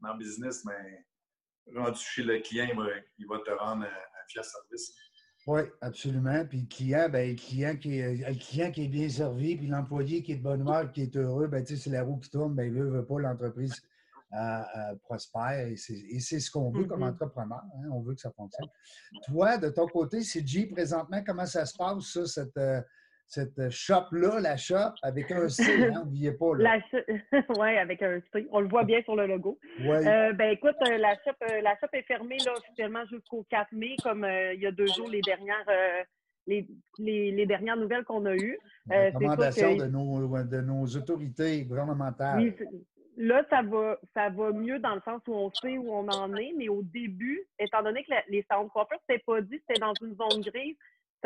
dans 0.00 0.12
le 0.12 0.18
business, 0.18 0.64
mais 0.64 1.06
rendu 1.74 2.00
chez 2.00 2.22
le 2.22 2.38
client, 2.40 2.68
il 3.18 3.26
va, 3.26 3.38
te 3.38 3.50
rendre 3.50 3.86
un 3.86 4.28
fier 4.28 4.44
service. 4.44 4.94
Oui, 5.46 5.60
absolument. 5.80 6.44
Puis 6.44 6.62
le 6.62 6.66
client, 6.66 7.08
ben, 7.08 7.30
le, 7.30 7.36
client 7.36 7.76
qui 7.76 7.98
est, 7.98 8.28
le 8.28 8.34
client 8.34 8.72
qui 8.72 8.84
est 8.84 8.88
bien 8.88 9.08
servi, 9.08 9.56
puis 9.56 9.68
l'employé 9.68 10.22
qui 10.22 10.32
est 10.32 10.36
de 10.36 10.42
bonne 10.42 10.60
humeur, 10.60 10.90
qui 10.90 11.02
est 11.02 11.16
heureux, 11.16 11.46
ben, 11.46 11.64
c'est 11.64 11.86
la 11.86 12.02
roue 12.02 12.18
qui 12.18 12.30
tourne, 12.30 12.54
ben, 12.54 12.64
il 12.64 12.72
veut, 12.72 12.88
veut 12.88 13.04
pas 13.04 13.20
l'entreprise 13.20 13.80
euh, 14.32 14.36
euh, 14.38 14.94
prospère. 15.04 15.68
Et 15.68 15.76
c'est 15.76 16.40
ce 16.40 16.50
qu'on 16.50 16.70
veut 16.70 16.84
comme 16.84 17.02
mm-hmm. 17.02 17.10
entrepreneur. 17.10 17.62
Hein, 17.76 17.88
on 17.92 18.00
veut 18.00 18.14
que 18.14 18.20
ça 18.20 18.32
fonctionne. 18.32 18.66
Toi, 19.24 19.56
de 19.58 19.68
ton 19.68 19.86
côté, 19.86 20.22
CG, 20.22 20.66
présentement, 20.66 21.22
comment 21.24 21.46
ça 21.46 21.64
se 21.64 21.76
passe, 21.76 22.04
ça, 22.06 22.26
cette, 22.26 22.56
euh, 22.56 22.82
cette 23.26 23.70
shop-là, 23.70 24.40
la 24.40 24.56
shop, 24.56 24.94
avec 25.02 25.30
un 25.32 25.48
C, 25.48 25.62
hein, 25.84 25.90
n'oubliez 25.90 26.32
pas. 26.32 26.46
oui, 27.58 27.76
avec 27.76 28.02
un 28.02 28.20
C. 28.32 28.46
On 28.52 28.60
le 28.60 28.68
voit 28.68 28.84
bien 28.84 29.02
sur 29.02 29.16
le 29.16 29.26
logo. 29.26 29.58
Euh, 29.80 30.32
ben 30.32 30.50
écoute, 30.50 30.76
euh, 30.88 30.96
la, 30.96 31.14
shop, 31.16 31.36
euh, 31.50 31.60
la 31.60 31.76
shop 31.78 31.88
est 31.92 32.02
fermée 32.02 32.38
là, 32.44 32.52
officiellement 32.56 33.04
jusqu'au 33.06 33.44
4 33.50 33.72
mai, 33.72 33.96
comme 34.02 34.26
il 34.54 34.60
y 34.60 34.66
a 34.66 34.72
deux 34.72 34.86
jours, 34.86 35.08
les 35.08 35.20
dernières, 35.20 35.66
les, 36.46 36.66
les, 36.98 37.46
dernières 37.46 37.76
nouvelles 37.76 38.04
qu'on 38.04 38.24
a 38.26 38.34
eues. 38.34 38.58
Recommandation 38.88 39.76
de, 39.76 39.86
nos, 39.86 40.44
de 40.44 40.60
nos 40.60 40.86
autorités 40.86 41.64
gouvernementales. 41.64 42.38
Oui, 42.38 42.54
là, 43.16 43.44
ça 43.50 43.62
va, 43.62 43.98
ça 44.14 44.28
va 44.30 44.52
mieux 44.52 44.78
dans 44.78 44.94
le 44.94 45.00
sens 45.00 45.20
où 45.26 45.34
on 45.34 45.50
sait 45.52 45.78
où 45.78 45.92
on 45.92 46.06
en 46.08 46.34
est, 46.36 46.52
mais 46.56 46.68
au 46.68 46.82
début, 46.82 47.42
étant 47.58 47.82
donné 47.82 48.04
que 48.04 48.12
les 48.28 48.44
salons 48.48 48.64
de 48.64 48.68
coiffure, 48.68 48.98
c'était 49.08 49.22
pas 49.26 49.40
dit, 49.40 49.60
c'était 49.66 49.80
dans 49.80 49.94
une 50.00 50.14
zone 50.14 50.42
grise, 50.42 50.76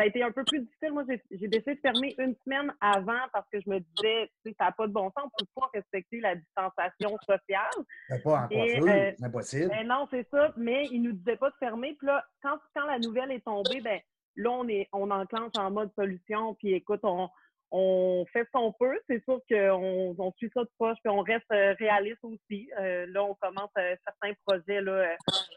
ça 0.00 0.04
a 0.04 0.06
été 0.06 0.22
un 0.22 0.32
peu 0.32 0.44
plus 0.44 0.60
difficile. 0.60 0.92
Moi, 0.92 1.04
j'ai 1.30 1.48
décidé 1.48 1.74
de 1.74 1.80
fermer 1.80 2.14
une 2.16 2.34
semaine 2.42 2.72
avant 2.80 3.20
parce 3.34 3.46
que 3.52 3.60
je 3.60 3.68
me 3.68 3.80
disais, 3.80 4.30
tu 4.42 4.50
sais, 4.50 4.56
ça 4.58 4.66
n'a 4.66 4.72
pas 4.72 4.86
de 4.86 4.92
bon 4.92 5.10
sens, 5.10 5.24
on 5.24 5.42
ne 5.42 5.44
peut 5.44 5.52
pas 5.56 5.70
respecter 5.74 6.20
la 6.20 6.36
distanciation 6.36 7.18
sociale. 7.18 7.84
Mais 8.08 8.18
pas 8.20 8.44
en 8.44 8.48
coiffure, 8.48 8.86
euh, 8.88 9.12
c'est 9.18 9.24
impossible. 9.24 9.68
Ben 9.68 9.86
non, 9.86 10.08
c'est 10.10 10.26
ça, 10.30 10.54
mais 10.56 10.86
ils 10.90 11.02
ne 11.02 11.08
nous 11.08 11.16
disaient 11.16 11.36
pas 11.36 11.50
de 11.50 11.56
fermer. 11.56 11.96
Puis 11.98 12.06
là, 12.06 12.24
quand, 12.42 12.58
quand 12.74 12.86
la 12.86 12.98
nouvelle 12.98 13.30
est 13.30 13.44
tombée, 13.44 13.82
ben 13.82 14.00
là, 14.36 14.50
on, 14.50 14.66
est, 14.68 14.88
on 14.94 15.10
enclenche 15.10 15.52
en 15.58 15.70
mode 15.70 15.90
solution, 15.94 16.54
puis 16.54 16.72
écoute, 16.72 17.00
on, 17.02 17.28
on 17.70 18.24
fait 18.32 18.44
ce 18.44 18.50
qu'on 18.52 18.72
peut. 18.72 18.98
C'est 19.08 19.22
sûr 19.24 19.40
qu'on 19.48 20.14
on 20.18 20.32
suit 20.32 20.50
ça 20.54 20.62
de 20.62 20.70
proche, 20.78 20.98
puis 21.02 21.12
on 21.12 21.20
reste 21.20 21.44
euh, 21.52 21.74
réaliste 21.78 22.22
aussi. 22.22 22.68
Euh, 22.80 23.06
là, 23.08 23.24
on 23.24 23.34
commence 23.34 23.70
euh, 23.78 23.94
certains 24.04 24.34
projets. 24.44 24.80
Là, 24.80 25.16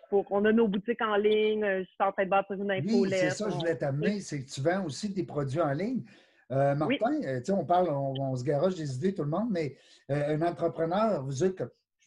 pour, 0.10 0.25
on 0.32 0.46
a 0.46 0.51
nos 0.51 0.67
boutiques 0.67 1.01
en 1.01 1.15
ligne. 1.15 1.65
je 1.65 1.84
suis 1.84 1.96
en 2.00 2.12
train 2.12 2.25
de 2.25 2.29
bâtir 2.29 2.55
une 2.55 2.72
infolette. 2.72 2.93
Oui, 2.93 3.10
c'est 3.12 3.29
ça 3.32 3.46
que 3.46 3.51
je 3.51 3.58
voulais 3.58 3.77
t'amener. 3.77 4.20
C'est 4.22 4.43
que 4.43 4.50
tu 4.50 4.62
vends 4.62 4.86
aussi 4.86 5.10
des 5.10 5.24
produits 5.24 5.62
en 5.62 5.74
ligne. 5.74 6.03
Martin, 6.50 7.20
on 7.50 7.65
parle, 7.65 7.89
on, 7.89 8.36
se 8.36 8.43
garoche 8.43 8.75
des 8.75 8.96
idées, 8.96 9.15
tout 9.15 9.24
le 9.24 9.29
monde, 9.29 9.50
mais 9.50 9.75
un 10.08 10.39
entrepreneur, 10.43 11.24
vous 11.24 11.32
dites 11.32 11.55
que, 11.55 11.63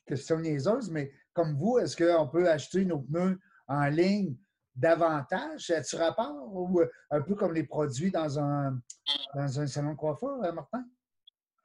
que 0.06 0.14
c'est 0.14 0.36
niaiseuse, 0.36 0.88
mais 0.88 1.10
comme 1.32 1.54
vous, 1.54 1.78
est-ce 1.78 1.96
qu'on 1.96 2.28
peut 2.28 2.48
acheter 2.48 2.84
nos 2.84 3.00
pneus 3.00 3.40
en 3.66 3.86
ligne 3.86 4.36
davantage? 4.76 5.70
As-tu 5.70 5.96
rapport 5.96 6.34
ou 6.52 6.80
euh, 6.80 6.88
un 7.10 7.22
peu 7.22 7.34
comme 7.34 7.54
les 7.54 7.64
produits 7.64 8.10
dans 8.10 8.38
un, 8.38 8.78
dans 9.34 9.60
un 9.60 9.66
salon 9.66 9.92
de 9.92 9.96
coiffure, 9.96 10.42
euh, 10.44 10.52
Martin? 10.52 10.84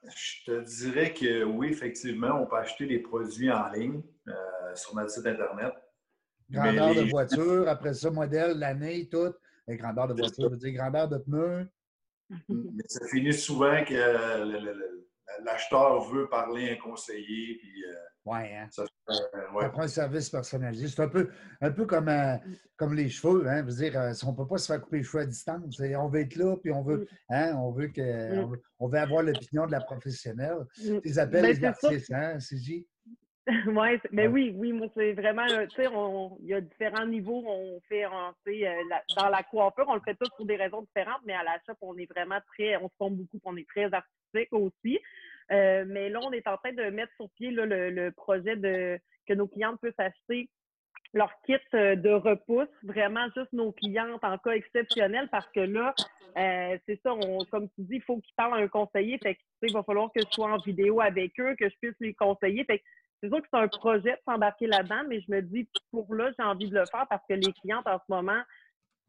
Je 0.03 0.46
te 0.46 0.62
dirais 0.62 1.13
que 1.13 1.44
oui, 1.44 1.68
effectivement, 1.70 2.41
on 2.41 2.48
peut 2.48 2.58
acheter 2.58 2.88
des 2.88 3.00
produits 3.00 3.51
en 3.51 3.70
ligne 3.70 4.01
euh, 4.27 4.75
sur 4.75 4.96
notre 4.96 5.12
site 5.12 5.27
Internet. 5.27 5.74
Grandeur 6.50 6.96
de 6.96 7.10
voiture, 7.10 7.68
après 7.68 7.94
ça, 7.94 8.10
modèle, 8.10 8.58
l'année, 8.58 9.08
tout. 9.08 9.34
Et 9.68 9.77
grandeur 9.77 10.08
de 10.08 10.13
voiture, 10.13 10.46
je 10.46 10.50
veux 10.50 10.58
dire 10.58 10.74
grandeur 10.74 11.08
de 11.08 11.18
pneus. 11.18 11.68
Mais 12.50 12.84
ça 12.88 13.06
finit 13.08 13.34
souvent 13.34 13.84
que 13.86 15.00
l'acheteur 15.43 16.01
veut 16.01 16.29
parler 16.29 16.69
à 16.69 16.73
un 16.73 16.77
conseiller. 16.77 17.57
Puis, 17.59 17.83
oui, 18.25 18.39
hein? 18.53 18.67
Ça, 18.69 18.85
prend 19.69 19.81
un 19.81 19.88
service 19.88 20.29
personnalisé. 20.29 20.88
C'est 20.88 21.01
un 21.01 21.07
peu, 21.07 21.29
un 21.59 21.71
peu 21.71 21.85
comme, 21.85 22.07
euh, 22.07 22.38
comme 22.77 22.93
les 22.93 23.09
cheveux. 23.09 23.47
Hein? 23.47 23.63
Veux 23.63 23.73
dire, 23.73 24.00
euh, 24.00 24.13
on 24.25 24.31
ne 24.31 24.38
peut 24.38 24.45
pas 24.45 24.59
se 24.59 24.67
faire 24.67 24.79
couper 24.79 24.97
les 24.97 25.03
cheveux 25.03 25.23
à 25.23 25.25
distance. 25.25 25.79
On 25.79 26.07
veut 26.07 26.21
être 26.21 26.35
là, 26.35 26.55
puis 26.57 26.71
on 26.71 26.83
veut, 26.83 27.00
mm. 27.00 27.33
hein? 27.33 27.55
on 27.57 27.71
veut, 27.71 27.88
que, 27.88 28.45
mm. 28.45 28.57
on 28.79 28.88
veut 28.88 29.00
avoir 29.00 29.23
l'opinion 29.23 29.65
de 29.65 29.71
la 29.71 29.81
professionnelle. 29.81 30.59
Mm. 30.77 30.83
Tu 30.83 31.01
les 31.03 31.19
appelles 31.19 31.41
ben, 31.41 31.55
les 31.55 31.65
artistes, 31.65 32.11
hein, 32.11 32.38
CJ? 32.38 32.85
ouais, 33.67 34.00
mais 34.12 34.27
oui, 34.27 34.53
oui, 34.55 34.71
moi, 34.71 34.88
c'est 34.95 35.13
vraiment, 35.13 35.48
tu 35.48 35.75
sais, 35.75 35.88
il 36.41 36.48
y 36.48 36.53
a 36.53 36.62
différents 36.62 37.07
niveaux. 37.07 37.43
On 37.48 37.79
fait, 37.89 38.05
euh, 38.05 38.83
dans 39.17 39.29
la 39.29 39.43
coiffure, 39.43 39.86
on 39.88 39.95
le 39.95 40.01
fait 40.01 40.15
tous 40.15 40.29
pour 40.38 40.45
des 40.45 40.57
raisons 40.57 40.81
différentes, 40.81 41.21
mais 41.25 41.33
à 41.33 41.43
la 41.43 41.57
shop, 41.65 41.74
on 41.81 41.98
est 41.98 42.05
vraiment 42.05 42.39
très, 42.53 42.77
on 42.77 42.88
se 42.88 42.93
compte 43.00 43.15
beaucoup, 43.15 43.39
on 43.43 43.57
est 43.57 43.67
très 43.67 43.91
artistique 43.91 44.51
aussi. 44.51 45.00
Euh, 45.51 45.86
mais 45.88 46.10
là, 46.10 46.19
on 46.21 46.31
est 46.31 46.48
en 46.48 46.57
train 46.57 46.71
de 46.71 46.83
mettre 46.91 47.12
sur 47.15 47.29
pied 47.31 47.50
le, 47.51 48.10
projet 48.12 48.55
de 48.55 49.00
que 49.27 49.33
nos 49.33 49.48
clientes 49.48 49.79
puissent 49.81 49.93
acheter 50.00 50.50
leur 51.13 51.31
kit 51.45 51.57
euh, 51.74 51.95
de 51.95 52.10
repousse, 52.10 52.69
vraiment 52.83 53.25
juste 53.36 53.51
nos 53.51 53.71
clientes 53.71 54.24
en 54.24 54.38
cas 54.38 54.51
exceptionnel, 54.51 55.27
parce 55.29 55.48
que 55.51 55.60
là, 55.60 55.93
euh, 56.38 56.77
c'est 56.86 57.00
ça, 57.03 57.13
on, 57.13 57.43
comme 57.45 57.67
tu 57.69 57.81
dis, 57.81 57.95
il 57.95 58.01
faut 58.01 58.17
qu'ils 58.19 58.33
parlent 58.36 58.53
à 58.53 58.63
un 58.63 58.67
conseiller. 58.67 59.17
Fait 59.17 59.36
que, 59.36 59.41
il 59.63 59.74
va 59.74 59.83
falloir 59.83 60.10
que 60.13 60.21
je 60.21 60.31
sois 60.31 60.51
en 60.51 60.57
vidéo 60.57 61.01
avec 61.01 61.38
eux, 61.39 61.55
que 61.60 61.69
je 61.69 61.75
puisse 61.81 61.95
les 62.00 62.13
conseiller. 62.13 62.63
Fait 62.63 62.81
c'est 63.22 63.30
sûr 63.30 63.42
que 63.42 63.48
c'est 63.51 63.60
un 63.60 63.68
projet 63.68 64.12
de 64.12 64.20
s'embarquer 64.25 64.68
là-dedans, 64.68 65.04
mais 65.08 65.22
je 65.22 65.32
me 65.32 65.42
dis, 65.42 65.68
pour 65.92 66.13
là, 66.16 66.32
j'ai 66.38 66.44
envie 66.44 66.70
de 66.70 66.75
le 66.75 66.86
faire 66.86 67.06
parce 67.10 67.24
que 67.30 67.36
les 67.36 67.54
clientes 67.54 67.86
en 67.86 67.98
ce 67.98 68.06
moment, 68.10 68.42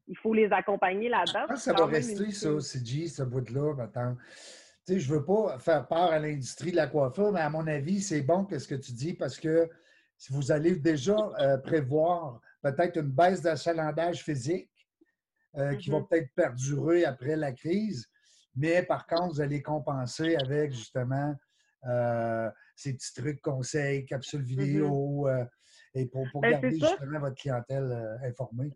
il 0.07 0.16
faut 0.19 0.35
les 0.35 0.52
accompagner 0.52 1.09
là-dedans. 1.09 1.57
ça 1.57 1.73
va 1.73 1.87
rester, 1.87 2.31
ça, 2.31 2.61
CG, 2.61 3.09
ce 3.09 3.23
bout-là, 3.23 3.75
maintenant 3.75 4.16
sais, 4.85 4.99
je 4.99 5.12
ne 5.12 5.19
veux 5.19 5.25
pas 5.25 5.59
faire 5.59 5.87
peur 5.87 6.12
à 6.12 6.19
l'industrie 6.19 6.73
de 6.73 6.76
la 6.76 6.87
coiffure, 6.87 7.33
mais 7.33 7.40
à 7.40 7.50
mon 7.50 7.66
avis, 7.66 8.00
c'est 8.00 8.23
bon 8.23 8.45
que 8.45 8.59
ce 8.59 8.66
que 8.69 8.75
tu 8.75 8.92
dis 8.92 9.14
parce 9.14 9.38
que 9.38 9.69
si 10.16 10.33
vous 10.33 10.52
allez 10.52 10.76
déjà 10.76 11.16
euh, 11.40 11.57
prévoir 11.59 12.40
peut-être 12.62 12.99
une 12.99 13.11
baisse 13.11 13.42
d'achalandage 13.42 14.23
physique 14.23 14.71
euh, 15.57 15.75
qui 15.76 15.90
va 15.90 15.99
mm-hmm. 15.99 16.09
peut-être 16.09 16.35
perdurer 16.35 17.04
après 17.04 17.37
la 17.37 17.52
crise, 17.52 18.09
mais 18.54 18.83
par 18.83 19.07
contre, 19.07 19.35
vous 19.35 19.40
allez 19.40 19.62
compenser 19.62 20.37
avec 20.37 20.73
justement 20.73 21.35
euh, 21.87 22.50
ces 22.74 22.94
petits 22.94 23.14
trucs 23.14 23.40
conseils, 23.40 24.04
capsules 24.06 24.42
mm-hmm. 24.42 24.64
vidéo, 24.64 25.28
et 25.94 26.06
pour, 26.06 26.24
pour 26.32 26.40
ben, 26.40 26.52
garder 26.52 26.70
justement 26.72 27.20
votre 27.20 27.36
clientèle 27.36 28.18
informée 28.24 28.72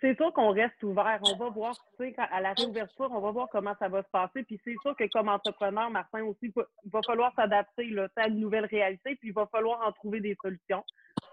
c'est 0.00 0.16
sûr 0.16 0.32
qu'on 0.32 0.50
reste 0.50 0.82
ouvert. 0.82 1.20
On 1.22 1.36
va 1.36 1.50
voir, 1.50 1.74
tu 1.98 2.10
sais, 2.10 2.14
à 2.18 2.40
la 2.40 2.52
réouverture, 2.52 3.08
on 3.10 3.20
va 3.20 3.30
voir 3.30 3.48
comment 3.50 3.74
ça 3.78 3.88
va 3.88 4.02
se 4.02 4.08
passer. 4.10 4.42
Puis 4.42 4.60
c'est 4.64 4.74
sûr 4.82 4.94
que 4.96 5.04
comme 5.12 5.28
entrepreneur, 5.28 5.90
Martin 5.90 6.24
aussi, 6.24 6.52
il 6.52 6.90
va 6.90 7.00
falloir 7.06 7.32
s'adapter 7.34 7.94
à 8.16 8.28
une 8.28 8.40
nouvelle 8.40 8.66
réalité, 8.66 9.16
puis 9.16 9.28
il 9.28 9.34
va 9.34 9.46
falloir 9.46 9.86
en 9.86 9.92
trouver 9.92 10.20
des 10.20 10.36
solutions. 10.42 10.84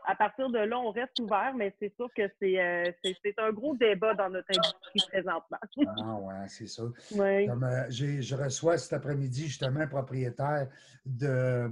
À 0.06 0.16
partir 0.16 0.50
de 0.50 0.60
là, 0.60 0.80
on 0.80 0.92
reste 0.92 1.20
ouvert, 1.20 1.54
mais 1.56 1.74
c'est 1.80 1.94
sûr 1.96 2.10
que 2.16 2.24
c'est 2.40 2.60
euh, 2.60 2.92
un 3.38 3.52
gros 3.52 3.76
débat 3.76 4.14
dans 4.14 4.30
notre 4.30 4.48
industrie 4.50 5.02
présentement. 5.10 5.58
ah 5.98 6.16
ouais, 6.16 6.48
c'est 6.48 6.68
ça. 6.68 6.84
Comme, 7.10 7.64
euh, 7.64 7.90
je 7.90 8.36
reçois 8.36 8.78
cet 8.78 8.94
après-midi 8.94 9.48
justement 9.48 9.82
un 9.82 9.88
propriétaire 9.88 10.68
de, 11.06 11.72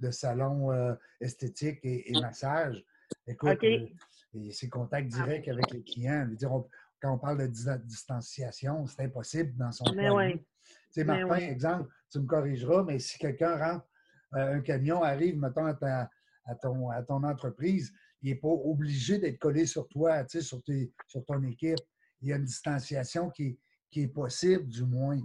de 0.00 0.10
salon 0.10 0.72
euh, 0.72 0.94
esthétique 1.20 1.80
et, 1.82 2.12
massage. 2.20 2.84
Écoute, 3.26 3.62
et 3.62 3.92
c'est 4.52 4.68
contact 4.68 5.12
ah. 5.14 5.24
direct 5.24 5.48
avec 5.48 5.70
les 5.70 5.82
clients. 5.82 6.26
Dire, 6.30 6.50
quand 7.00 7.14
on 7.14 7.18
parle 7.18 7.38
de 7.38 7.46
distanciation, 7.46 8.86
c'est 8.86 9.04
impossible 9.04 9.56
dans 9.56 9.72
son 9.72 9.84
mais 9.94 10.08
Tu 10.32 10.44
sais, 10.90 11.04
Martin, 11.04 11.36
exemple, 11.36 11.90
tu 12.10 12.20
me 12.20 12.26
corrigeras, 12.26 12.84
mais 12.84 12.98
si 12.98 13.18
quelqu'un 13.18 13.56
rentre, 13.56 13.86
un 14.32 14.60
camion 14.60 15.02
arrive, 15.02 15.38
mettons, 15.38 15.66
à, 15.66 16.08
ton, 16.54 16.90
à 16.90 17.02
ton 17.02 17.22
entreprise, 17.24 17.92
il 18.22 18.30
n'est 18.30 18.38
pas 18.38 18.48
obligé 18.48 19.18
d'être 19.18 19.38
collé 19.38 19.66
sur 19.66 19.88
toi, 19.88 20.24
tu 20.24 20.38
sais, 20.38 20.44
sur, 20.44 20.60
sur 21.06 21.24
ton 21.24 21.42
équipe. 21.44 21.78
Il 22.20 22.28
y 22.28 22.32
a 22.32 22.36
une 22.36 22.44
distanciation 22.44 23.30
qui, 23.30 23.58
qui 23.90 24.02
est 24.02 24.08
possible, 24.08 24.66
du 24.66 24.84
moins. 24.84 25.20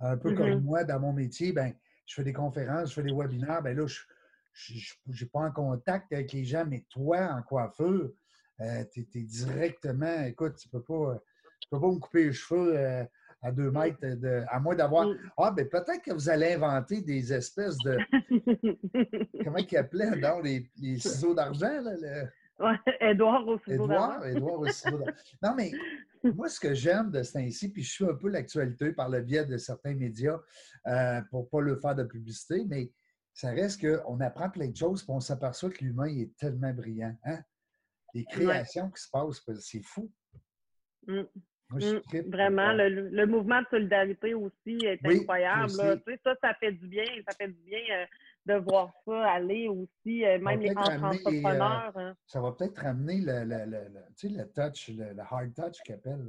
Un 0.00 0.16
peu 0.16 0.34
comme 0.34 0.46
mm-hmm. 0.46 0.60
moi, 0.60 0.84
dans 0.84 1.00
mon 1.00 1.12
métier, 1.12 1.52
ben, 1.52 1.72
je 2.04 2.14
fais 2.14 2.24
des 2.24 2.32
conférences, 2.32 2.90
je 2.90 2.94
fais 2.94 3.02
des 3.02 3.12
webinaires, 3.12 3.62
ben 3.62 3.76
là, 3.76 3.86
je 3.86 4.84
n'ai 5.06 5.26
pas 5.26 5.40
en 5.40 5.52
contact 5.52 6.12
avec 6.12 6.32
les 6.32 6.44
gens, 6.44 6.64
mais 6.66 6.84
toi, 6.88 7.32
en 7.32 7.42
coiffure, 7.42 8.12
euh, 8.60 8.84
tu 8.92 9.06
es, 9.14 9.22
directement, 9.22 10.22
écoute, 10.24 10.56
tu 10.56 10.68
ne 10.68 10.78
peux, 10.78 10.82
pas, 10.84 11.22
peux 11.70 11.80
pas 11.80 11.88
me 11.90 11.98
couper 11.98 12.24
les 12.24 12.32
cheveux 12.32 12.78
euh, 12.78 13.04
à 13.42 13.52
deux 13.52 13.70
mètres, 13.70 13.98
de, 14.00 14.42
à 14.48 14.58
moins 14.60 14.74
d'avoir. 14.74 15.08
Ah, 15.36 15.50
ben 15.50 15.68
peut-être 15.68 16.02
que 16.02 16.12
vous 16.12 16.28
allez 16.28 16.54
inventer 16.54 17.02
des 17.02 17.32
espèces 17.32 17.76
de. 17.78 17.98
comment 19.44 19.58
ils 19.58 19.76
appelaient, 19.76 20.18
dans 20.20 20.40
les, 20.40 20.68
les 20.80 20.98
ciseaux 20.98 21.34
d'argent, 21.34 21.80
là? 21.82 21.94
Le... 22.00 22.28
Ouais, 22.58 22.76
Edouard 23.00 23.46
au 23.46 23.58
ciseau 23.58 23.86
d'argent. 23.86 24.22
Edouard 24.22 24.60
au 24.60 24.68
ciseau 24.68 24.98
d'argent. 24.98 25.14
Non, 25.42 25.54
mais 25.54 25.72
moi, 26.24 26.48
ce 26.48 26.58
que 26.58 26.74
j'aime 26.74 27.10
de 27.10 27.22
ce 27.22 27.38
ainsi, 27.38 27.70
puis 27.70 27.82
je 27.82 27.92
suis 27.92 28.04
un 28.04 28.14
peu 28.14 28.28
l'actualité 28.28 28.92
par 28.92 29.08
le 29.08 29.20
biais 29.20 29.44
de 29.44 29.58
certains 29.58 29.94
médias 29.94 30.40
euh, 30.86 31.20
pour 31.30 31.42
ne 31.42 31.48
pas 31.48 31.60
le 31.60 31.76
faire 31.76 31.94
de 31.94 32.04
publicité, 32.04 32.64
mais 32.66 32.90
ça 33.34 33.50
reste 33.50 33.82
qu'on 33.82 34.18
apprend 34.20 34.48
plein 34.48 34.68
de 34.68 34.76
choses, 34.76 35.02
puis 35.02 35.12
on 35.12 35.20
s'aperçoit 35.20 35.70
que 35.70 35.84
l'humain 35.84 36.06
est 36.06 36.34
tellement 36.38 36.72
brillant. 36.72 37.14
Hein? 37.24 37.38
les 38.16 38.24
créations 38.24 38.90
qui 38.90 39.02
se 39.02 39.10
passent, 39.10 39.42
c'est 39.60 39.82
fou. 39.82 40.10
Mmh. 41.70 42.30
Vraiment, 42.30 42.72
le, 42.72 43.26
mouvement 43.26 43.60
de 43.60 43.66
solidarité 43.70 44.34
aussi 44.34 44.78
est 44.84 45.04
incroyable. 45.04 45.70
Ça, 45.70 46.34
ça 46.40 46.54
fait 46.54 46.72
du 46.72 46.86
bien. 46.86 47.04
Ça 47.28 47.34
fait 47.36 47.48
du 47.48 47.60
bien 47.64 47.80
euh, 47.90 48.06
de 48.46 48.54
voir 48.54 48.92
ça 49.04 49.32
aller 49.32 49.68
aussi, 49.68 50.24
euh, 50.24 50.38
même 50.38 50.60
les 50.60 50.70
entrepreneurs. 50.70 51.92
Euh, 51.96 52.00
hein. 52.10 52.16
Ça 52.26 52.40
va 52.40 52.52
peut-être 52.52 52.78
ramener 52.78 53.20
le, 53.20 53.44
le, 53.44 54.44
touch, 54.54 54.90
le, 54.90 55.18
hard 55.18 55.52
touch 55.54 55.82
qu'ils 55.84 55.94
appellent. 55.96 56.24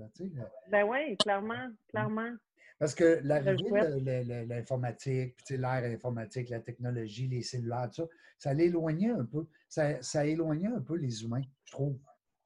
ben 0.72 0.84
oui, 0.84 1.16
clairement, 1.18 1.70
clairement. 1.90 2.32
Parce 2.80 2.94
que 2.94 3.20
l'arrivée 3.24 3.70
de 4.02 4.50
l'informatique, 4.50 5.36
l'ère 5.50 5.84
informatique, 5.84 6.50
la 6.50 6.60
technologie, 6.60 7.28
les 7.28 7.42
cellulaires, 7.42 7.90
tout 7.90 8.04
ça, 8.04 8.08
ça 8.38 8.54
l'éloignait 8.54 9.12
un 9.12 9.26
peu. 9.26 9.46
Ça, 9.68 10.02
ça 10.02 10.26
éloignait 10.26 10.68
un 10.68 10.82
peu 10.82 10.96
les 10.96 11.24
humains, 11.24 11.42
je 11.66 11.72
trouve, 11.72 11.98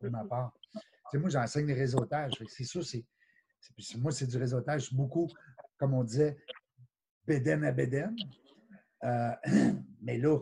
de 0.02 0.10
ma 0.10 0.24
part. 0.24 0.54
Moi, 1.18 1.30
j'enseigne 1.30 1.68
le 1.68 1.74
réseautage. 1.74 2.34
C'est 2.48 2.64
sûr, 2.64 2.84
c'est, 2.86 3.06
moi, 3.98 4.12
c'est 4.12 4.28
du 4.28 4.38
réseautage 4.38 4.94
beaucoup 4.94 5.28
comme 5.82 5.96
on 5.96 6.04
disait, 6.04 6.38
béden 7.26 7.64
à 7.64 7.72
béden. 7.72 8.16
Euh, 9.04 9.32
mais 10.04 10.20
là, 10.20 10.38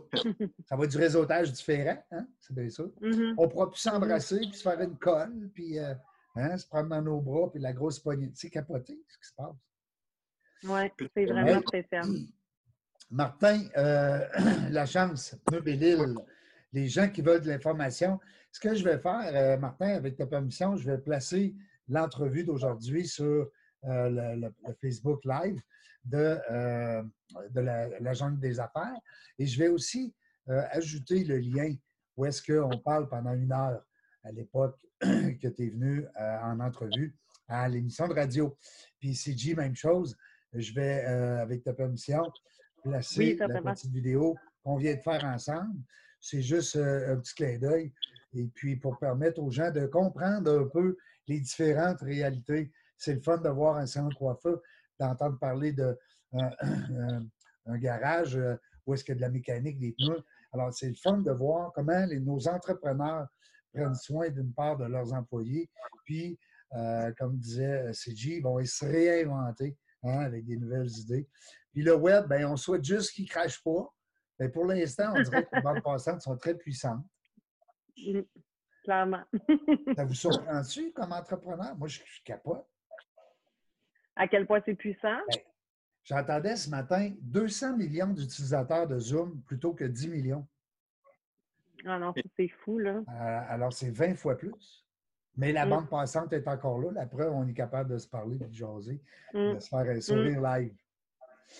ça 0.65 0.75
va 0.75 0.83
être 0.83 0.91
du 0.91 0.97
réseautage 0.97 1.53
différent, 1.53 1.97
hein? 2.11 2.27
c'est 2.41 2.53
bien 2.53 2.69
ça. 2.69 2.83
Mhm. 2.99 3.35
On 3.37 3.47
pourra 3.47 3.71
plus 3.71 3.79
s'embrasser, 3.79 4.39
puis 4.39 4.53
se 4.53 4.63
faire 4.63 4.81
une 4.81 4.97
colle, 4.97 5.49
puis 5.53 5.79
euh, 5.79 5.93
hein, 6.35 6.57
se 6.57 6.67
prendre 6.67 6.89
dans 6.89 7.01
nos 7.01 7.21
bras, 7.21 7.49
puis 7.49 7.61
la 7.61 7.71
grosse 7.71 7.99
poignée. 7.99 8.31
C'est 8.35 8.49
capoté 8.49 9.01
ce 9.07 9.17
qui 9.17 9.27
se 9.29 9.33
passe. 9.33 9.55
Oui, 10.65 11.07
c'est 11.15 11.25
vraiment 11.25 11.61
spécial. 11.65 12.05
Martin, 13.09 13.61
euh, 13.77 14.27
la 14.71 14.85
chance, 14.85 15.37
Pneu 15.45 15.63
les 16.73 16.87
gens 16.87 17.09
qui 17.09 17.21
veulent 17.21 17.41
de 17.41 17.47
l'information, 17.47 18.19
ce 18.51 18.59
que 18.59 18.73
je 18.75 18.83
vais 18.83 18.97
faire, 18.99 19.31
euh, 19.33 19.57
Martin, 19.57 19.89
avec 19.89 20.15
ta 20.17 20.25
permission, 20.25 20.75
je 20.75 20.89
vais 20.89 20.97
placer 20.97 21.55
l'entrevue 21.87 22.43
d'aujourd'hui 22.43 23.07
sur 23.07 23.49
euh, 23.85 24.09
le, 24.09 24.41
le- 24.41 24.53
le 24.67 24.73
Facebook 24.81 25.23
Live 25.25 25.61
de, 26.03 26.37
euh, 26.51 27.03
de 27.51 27.61
la, 27.61 27.87
la 27.99 28.13
jungle 28.13 28.39
des 28.39 28.59
affaires. 28.59 28.99
Et 29.37 29.45
je 29.45 29.57
vais 29.59 29.67
aussi 29.69 30.13
euh, 30.49 30.61
ajouter 30.71 31.23
le 31.23 31.37
lien 31.37 31.73
où 32.17 32.25
est-ce 32.25 32.41
qu'on 32.41 32.77
parle 32.79 33.07
pendant 33.07 33.33
une 33.33 33.51
heure 33.51 33.83
à 34.23 34.31
l'époque 34.31 34.77
que 35.01 35.47
tu 35.47 35.65
es 35.65 35.69
venu 35.69 36.05
en 36.17 36.59
entrevue 36.59 37.15
à 37.47 37.67
l'émission 37.69 38.07
de 38.07 38.13
radio. 38.13 38.57
Puis 38.99 39.15
CG, 39.15 39.55
même 39.55 39.75
chose. 39.75 40.17
Je 40.53 40.73
vais, 40.73 41.05
avec 41.05 41.63
ta 41.63 41.73
permission, 41.73 42.23
placer 42.83 43.19
Oui, 43.19 43.35
la 43.47 43.61
petite 43.75 43.91
vidéo 43.91 44.35
qu'on 44.63 44.75
vient 44.77 44.95
de 44.95 45.01
faire 45.01 45.23
ensemble. 45.23 45.79
C'est 46.19 46.41
juste 46.41 46.75
un 46.75 47.15
petit 47.17 47.33
clin 47.35 47.57
d'œil. 47.59 47.93
Et 48.33 48.47
puis, 48.47 48.75
pour 48.75 48.97
permettre 48.99 49.39
aux 49.41 49.49
gens 49.51 49.71
de 49.71 49.85
comprendre 49.87 50.51
un 50.61 50.67
peu 50.67 50.97
les 51.27 51.39
différentes 51.39 52.01
réalités. 52.01 52.71
C'est 52.97 53.13
le 53.15 53.21
fun 53.21 53.37
de 53.37 53.49
voir 53.49 53.77
un 53.77 53.85
salon 53.85 54.09
de 54.09 54.15
coiffeur, 54.15 54.59
d'entendre 54.99 55.37
parler 55.39 55.73
de 55.73 55.97
un, 56.33 56.49
un- 56.61 57.25
un 57.65 57.77
garage 57.77 58.35
euh, 58.35 58.55
où 58.85 58.93
est-ce 58.93 59.03
qu'il 59.03 59.13
y 59.13 59.15
a 59.15 59.17
de 59.17 59.21
la 59.21 59.29
mécanique, 59.29 59.79
des 59.79 59.93
pneus. 59.97 60.23
Alors, 60.51 60.73
c'est 60.73 60.89
le 60.89 60.95
fun 60.95 61.19
de 61.19 61.31
voir 61.31 61.71
comment 61.73 62.05
les- 62.07 62.19
nos 62.19 62.47
entrepreneurs 62.47 63.27
prennent 63.73 63.95
soin 63.95 64.29
d'une 64.29 64.53
part 64.53 64.77
de 64.77 64.85
leurs 64.85 65.13
employés. 65.13 65.69
Puis, 66.05 66.39
euh, 66.73 67.11
comme 67.17 67.37
disait 67.37 67.91
CG, 67.93 68.37
ils 68.37 68.43
vont 68.43 68.63
se 68.65 68.85
réinventer 68.85 69.77
hein, 70.03 70.19
avec 70.19 70.45
des 70.45 70.57
nouvelles 70.57 70.89
idées. 70.99 71.27
Puis 71.71 71.83
le 71.83 71.95
web, 71.95 72.27
ben, 72.27 72.45
on 72.45 72.57
souhaite 72.57 72.83
juste 72.83 73.11
qu'il 73.11 73.25
ne 73.25 73.29
crache 73.29 73.61
pas. 73.63 73.87
Mais 74.39 74.49
pour 74.49 74.65
l'instant, 74.65 75.13
on 75.15 75.21
dirait 75.21 75.43
que 75.45 75.55
les 75.55 75.61
bandes 75.61 75.81
passantes 75.83 76.21
sont 76.21 76.37
très 76.37 76.55
puissantes. 76.55 77.05
Mm, 78.07 78.21
Clairement. 78.83 79.23
Ça 79.95 80.05
vous 80.05 80.13
surprend-tu 80.13 80.91
comme 80.93 81.11
entrepreneur? 81.11 81.75
Moi, 81.77 81.87
je, 81.87 81.99
je 82.05 82.23
capote. 82.23 82.65
à 84.15 84.27
quel 84.27 84.47
point 84.47 84.61
c'est 84.65 84.73
puissant? 84.75 85.17
J'entendais 86.03 86.55
ce 86.55 86.69
matin 86.69 87.13
200 87.21 87.77
millions 87.77 88.07
d'utilisateurs 88.07 88.87
de 88.87 88.97
Zoom 88.97 89.41
plutôt 89.43 89.73
que 89.73 89.83
10 89.83 90.07
millions. 90.09 90.47
Ah 91.85 91.99
non, 91.99 92.13
c'est 92.35 92.47
fou, 92.47 92.79
là. 92.79 92.95
Euh, 93.07 93.41
alors, 93.49 93.71
c'est 93.73 93.91
20 93.91 94.15
fois 94.15 94.37
plus. 94.37 94.85
Mais 95.37 95.51
la 95.51 95.65
Mm. 95.65 95.69
bande 95.69 95.89
passante 95.89 96.33
est 96.33 96.47
encore 96.47 96.79
là. 96.79 96.91
La 96.93 97.05
preuve, 97.05 97.33
on 97.33 97.47
est 97.47 97.53
capable 97.53 97.91
de 97.91 97.97
se 97.97 98.07
parler, 98.07 98.37
de 98.37 98.51
jaser, 98.51 99.01
Mm. 99.33 99.53
de 99.55 99.59
se 99.59 99.69
faire 99.69 99.79
un 99.79 100.01
sourire 100.01 100.41
live. 100.41 100.75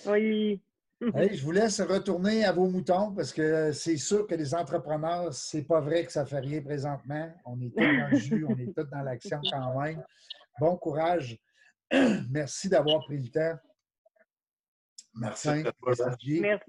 Oui. 0.08 0.62
Hey, 1.02 1.34
je 1.38 1.44
vous 1.44 1.52
laisse 1.52 1.80
retourner 1.82 2.44
à 2.46 2.52
vos 2.52 2.68
moutons 2.68 3.14
parce 3.14 3.32
que 3.32 3.72
c'est 3.72 3.98
sûr 3.98 4.28
que 4.28 4.36
les 4.36 4.54
entrepreneurs, 4.54 5.34
c'est 5.34 5.64
pas 5.64 5.80
vrai 5.80 6.06
que 6.06 6.12
ça 6.12 6.26
fait 6.26 6.40
rien 6.40 6.62
présentement. 6.62 7.32
On 7.46 7.60
est 7.62 7.70
tous 7.70 7.80
dans 7.82 8.10
le 8.12 8.18
jus, 8.18 8.46
on 8.48 8.58
est 8.58 8.74
tous 8.76 8.90
dans 8.90 9.02
l'action 9.02 9.40
quand 9.50 9.80
même. 9.82 10.04
Bon 10.60 10.76
courage. 10.78 11.38
Merci 12.30 12.70
d'avoir 12.70 13.04
pris 13.06 13.18
le 13.18 13.30
temps. 13.30 13.58
Martin, 15.14 15.64
Merci. 15.64 16.02
Sergi. 16.04 16.40
Merci, 16.42 16.64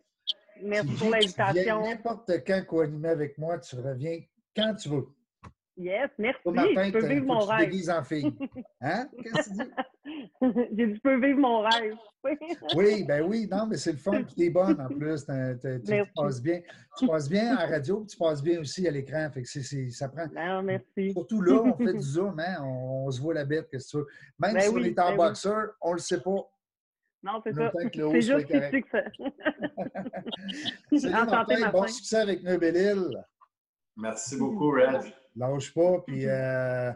merci 0.63 0.95
pour 0.95 1.11
l'invitation. 1.11 1.83
n'importe 1.83 2.31
quand 2.47 2.65
co-animer 2.67 3.09
avec 3.11 3.37
moi, 3.39 3.59
tu 3.59 3.77
reviens 3.77 4.21
quand 4.57 4.75
tu 4.75 4.89
veux. 4.89 5.07
Yes, 5.77 6.11
merci. 6.19 6.43
Toi, 6.43 6.53
Martin, 6.53 6.85
je 6.87 6.93
peux 6.93 7.07
vivre 7.07 7.27
mon 7.27 7.39
que 7.39 7.43
tu 7.43 7.47
te 7.49 7.53
rêve. 7.53 7.71
déguises 7.71 7.91
en 7.91 8.03
fille. 8.05 8.37
Hein? 8.81 9.09
Qu'est-ce 9.23 9.51
que 9.51 9.57
tu 9.57 9.65
dis? 9.65 9.71
J'ai 10.77 10.87
dit, 10.87 10.95
je 10.97 11.01
peux 11.01 11.21
vivre 11.25 11.39
mon 11.41 11.61
rêve. 11.61 11.95
Oui, 12.77 13.05
ben 13.05 13.23
oui, 13.27 13.49
non, 13.51 13.67
mais 13.67 13.79
c'est 13.79 13.93
le 13.93 13.97
fun, 13.99 14.23
puis 14.25 14.35
t'es 14.35 14.51
bonne 14.51 14.79
en 14.79 14.89
plus. 14.89 15.25
Tu, 15.25 15.83
tu 15.83 16.03
passes 16.15 16.43
bien. 16.43 16.61
Tu 16.99 17.07
passes 17.07 17.31
bien 17.31 17.57
à 17.57 17.67
la 17.67 17.77
radio, 17.77 18.01
puis 18.01 18.09
tu 18.09 18.17
passes 18.19 18.43
bien 18.43 18.61
aussi 18.61 18.87
à 18.87 18.91
l'écran. 18.91 19.31
Fait 19.33 19.41
que 19.41 19.49
c'est- 19.49 19.63
c'est- 19.63 19.89
ça 19.89 20.07
prend. 20.11 20.27
Non, 20.35 20.63
merci. 20.63 21.13
Surtout 21.13 21.41
là, 21.41 21.63
on 21.65 21.75
fait 21.79 21.95
du 21.95 22.03
zoom, 22.03 22.39
hein? 22.39 22.59
on, 22.63 23.07
on 23.07 23.11
se 23.11 23.23
voit 23.23 23.33
la 23.33 23.47
bête, 23.47 23.69
qu'est-ce 23.71 23.87
que 23.87 23.91
tu 23.91 23.97
veux. 23.99 24.07
Même 24.39 24.53
Ben 24.53 24.61
si 24.61 24.69
oui, 24.69 24.83
on 24.83 24.85
est 24.85 24.99
en 24.99 25.05
ben 25.05 25.11
oui. 25.13 25.17
boxeur, 25.17 25.69
on 25.81 25.93
le 25.95 25.99
sait 25.99 26.21
pas. 26.21 26.51
Non, 27.23 27.41
c'est 27.43 27.55
ça. 27.55 27.73
C'est 27.75 28.21
juste 28.21 28.51
ici 28.51 28.83
que 28.83 28.89
ça. 28.91 29.03
Salut 30.99 31.15
Enchanté, 31.15 31.31
Martin, 31.31 31.59
Martin. 31.59 31.71
bon 31.71 31.87
succès 31.89 32.17
avec 32.19 32.43
Neubelil. 32.43 33.17
Merci 33.97 34.37
beaucoup, 34.37 34.71
Reg. 34.73 35.13
Lâche 35.37 35.73
pas, 35.73 36.03
puis 36.07 36.27
euh, 36.27 36.91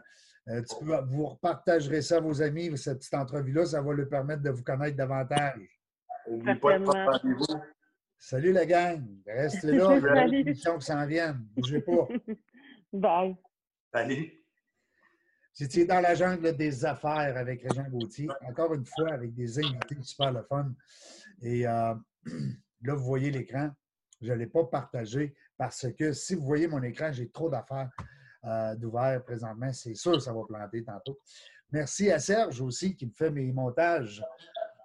euh, 0.49 0.63
tu 0.63 0.85
peux, 0.85 0.97
vous 1.07 1.27
repartagerez 1.27 2.03
ça 2.03 2.17
à 2.17 2.21
vos 2.21 2.43
amis, 2.43 2.77
cette 2.77 2.99
petite 2.99 3.15
entrevue-là, 3.15 3.65
ça 3.67 3.81
va 3.81 3.93
leur 3.93 4.09
permettre 4.09 4.43
de 4.43 4.51
vous 4.51 4.63
connaître 4.63 4.97
davantage. 4.97 5.81
N'oublie 6.29 6.55
pas 6.57 6.79
de 6.79 6.85
prendre 6.85 7.19
rendez-vous. 7.19 7.63
Salut 8.19 8.53
la 8.53 8.67
gang, 8.67 9.05
restez 9.27 9.73
là, 9.73 9.97
il 9.99 10.03
y 10.03 10.07
a 10.07 10.29
des 10.29 10.37
émissions 10.37 10.79
qui 10.79 10.87
s'en 10.87 11.07
viennent, 11.07 11.47
bougez 11.57 11.81
pas. 11.81 12.09
Bye. 12.93 13.37
Salut. 13.93 14.45
C'était 15.53 15.85
dans 15.85 16.01
la 16.01 16.15
jungle 16.15 16.57
des 16.57 16.85
affaires 16.85 17.37
avec 17.37 17.63
Régent 17.63 17.89
Gauthier, 17.89 18.29
encore 18.47 18.75
une 18.75 18.85
fois 18.85 19.13
avec 19.13 19.35
des 19.35 19.59
invités 19.59 19.97
super 20.03 20.33
le 20.33 20.43
fun. 20.43 20.73
Et 21.43 21.67
euh, 21.67 21.95
là, 22.83 22.95
vous 22.95 23.05
voyez 23.05 23.31
l'écran. 23.31 23.71
Je 24.21 24.33
ne 24.33 24.39
l'ai 24.39 24.47
pas 24.47 24.65
partagé 24.65 25.35
parce 25.57 25.87
que 25.93 26.13
si 26.13 26.35
vous 26.35 26.45
voyez 26.45 26.67
mon 26.67 26.83
écran, 26.83 27.13
j'ai 27.13 27.31
trop 27.31 27.49
d'affaires 27.49 27.91
euh, 28.47 28.75
d'ouvert 28.77 29.23
présentement. 29.25 29.73
C'est 29.73 29.95
sûr 29.95 30.13
que 30.13 30.19
ça 30.19 30.33
va 30.33 30.43
planter 30.47 30.85
tantôt. 30.85 31.19
Merci 31.71 32.11
à 32.11 32.19
Serge 32.19 32.61
aussi 32.61 32.95
qui 32.95 33.07
me 33.07 33.13
fait 33.13 33.31
mes 33.31 33.51
montages. 33.53 34.23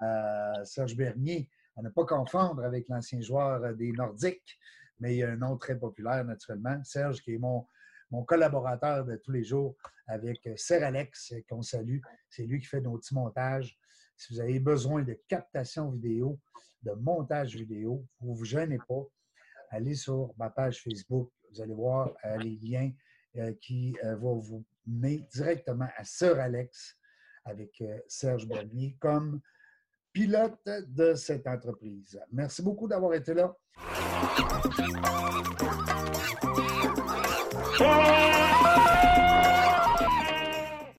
Euh, 0.02 0.64
Serge 0.64 0.96
Bernier, 0.96 1.50
à 1.76 1.82
ne 1.82 1.90
pas 1.90 2.06
confondre 2.06 2.64
avec 2.64 2.88
l'ancien 2.88 3.20
joueur 3.20 3.76
des 3.76 3.92
Nordiques, 3.92 4.58
mais 5.00 5.16
il 5.16 5.18
y 5.18 5.24
a 5.24 5.32
un 5.32 5.36
nom 5.36 5.58
très 5.58 5.78
populaire 5.78 6.24
naturellement. 6.24 6.82
Serge 6.84 7.22
qui 7.22 7.34
est 7.34 7.38
mon, 7.38 7.66
mon 8.12 8.24
collaborateur 8.24 9.04
de 9.04 9.18
tous 9.18 9.32
les 9.32 9.44
jours 9.44 9.76
avec 10.08 10.48
euh, 10.48 10.54
Serre 10.56 10.86
Alex, 10.86 11.34
qu'on 11.50 11.62
salue. 11.62 12.00
C'est 12.30 12.46
lui 12.46 12.60
qui 12.60 12.68
fait 12.68 12.82
nos 12.82 12.98
petits 12.98 13.14
montages. 13.14 13.78
Si 14.16 14.34
vous 14.34 14.40
avez 14.40 14.60
besoin 14.60 15.04
de 15.04 15.20
captation 15.28 15.92
vidéo, 15.92 16.40
de 16.84 16.92
montage 16.92 17.56
vidéo, 17.56 18.06
vous 18.22 18.32
ne 18.32 18.38
vous 18.38 18.46
gênez 18.46 18.80
pas. 18.88 19.04
Allez 19.70 19.96
sur 19.96 20.34
ma 20.38 20.50
page 20.50 20.82
Facebook. 20.82 21.30
Vous 21.52 21.62
allez 21.62 21.74
voir 21.74 22.14
les 22.38 22.58
liens 22.62 22.92
qui 23.62 23.96
euh, 24.04 24.16
vont 24.16 24.38
vous 24.38 24.66
mener 24.86 25.26
directement 25.34 25.88
à 25.98 26.04
Sœur 26.04 26.40
Alex 26.40 26.98
avec 27.46 27.82
euh, 27.82 28.00
Serge 28.08 28.48
Bernier 28.48 28.98
comme 29.00 29.42
pilote 30.12 30.60
de 30.88 31.14
cette 31.16 31.48
entreprise. 31.48 32.20
Merci 32.32 32.62
beaucoup 32.62 32.88
d'avoir 32.88 33.14
été 33.14 33.34
là. 33.34 33.56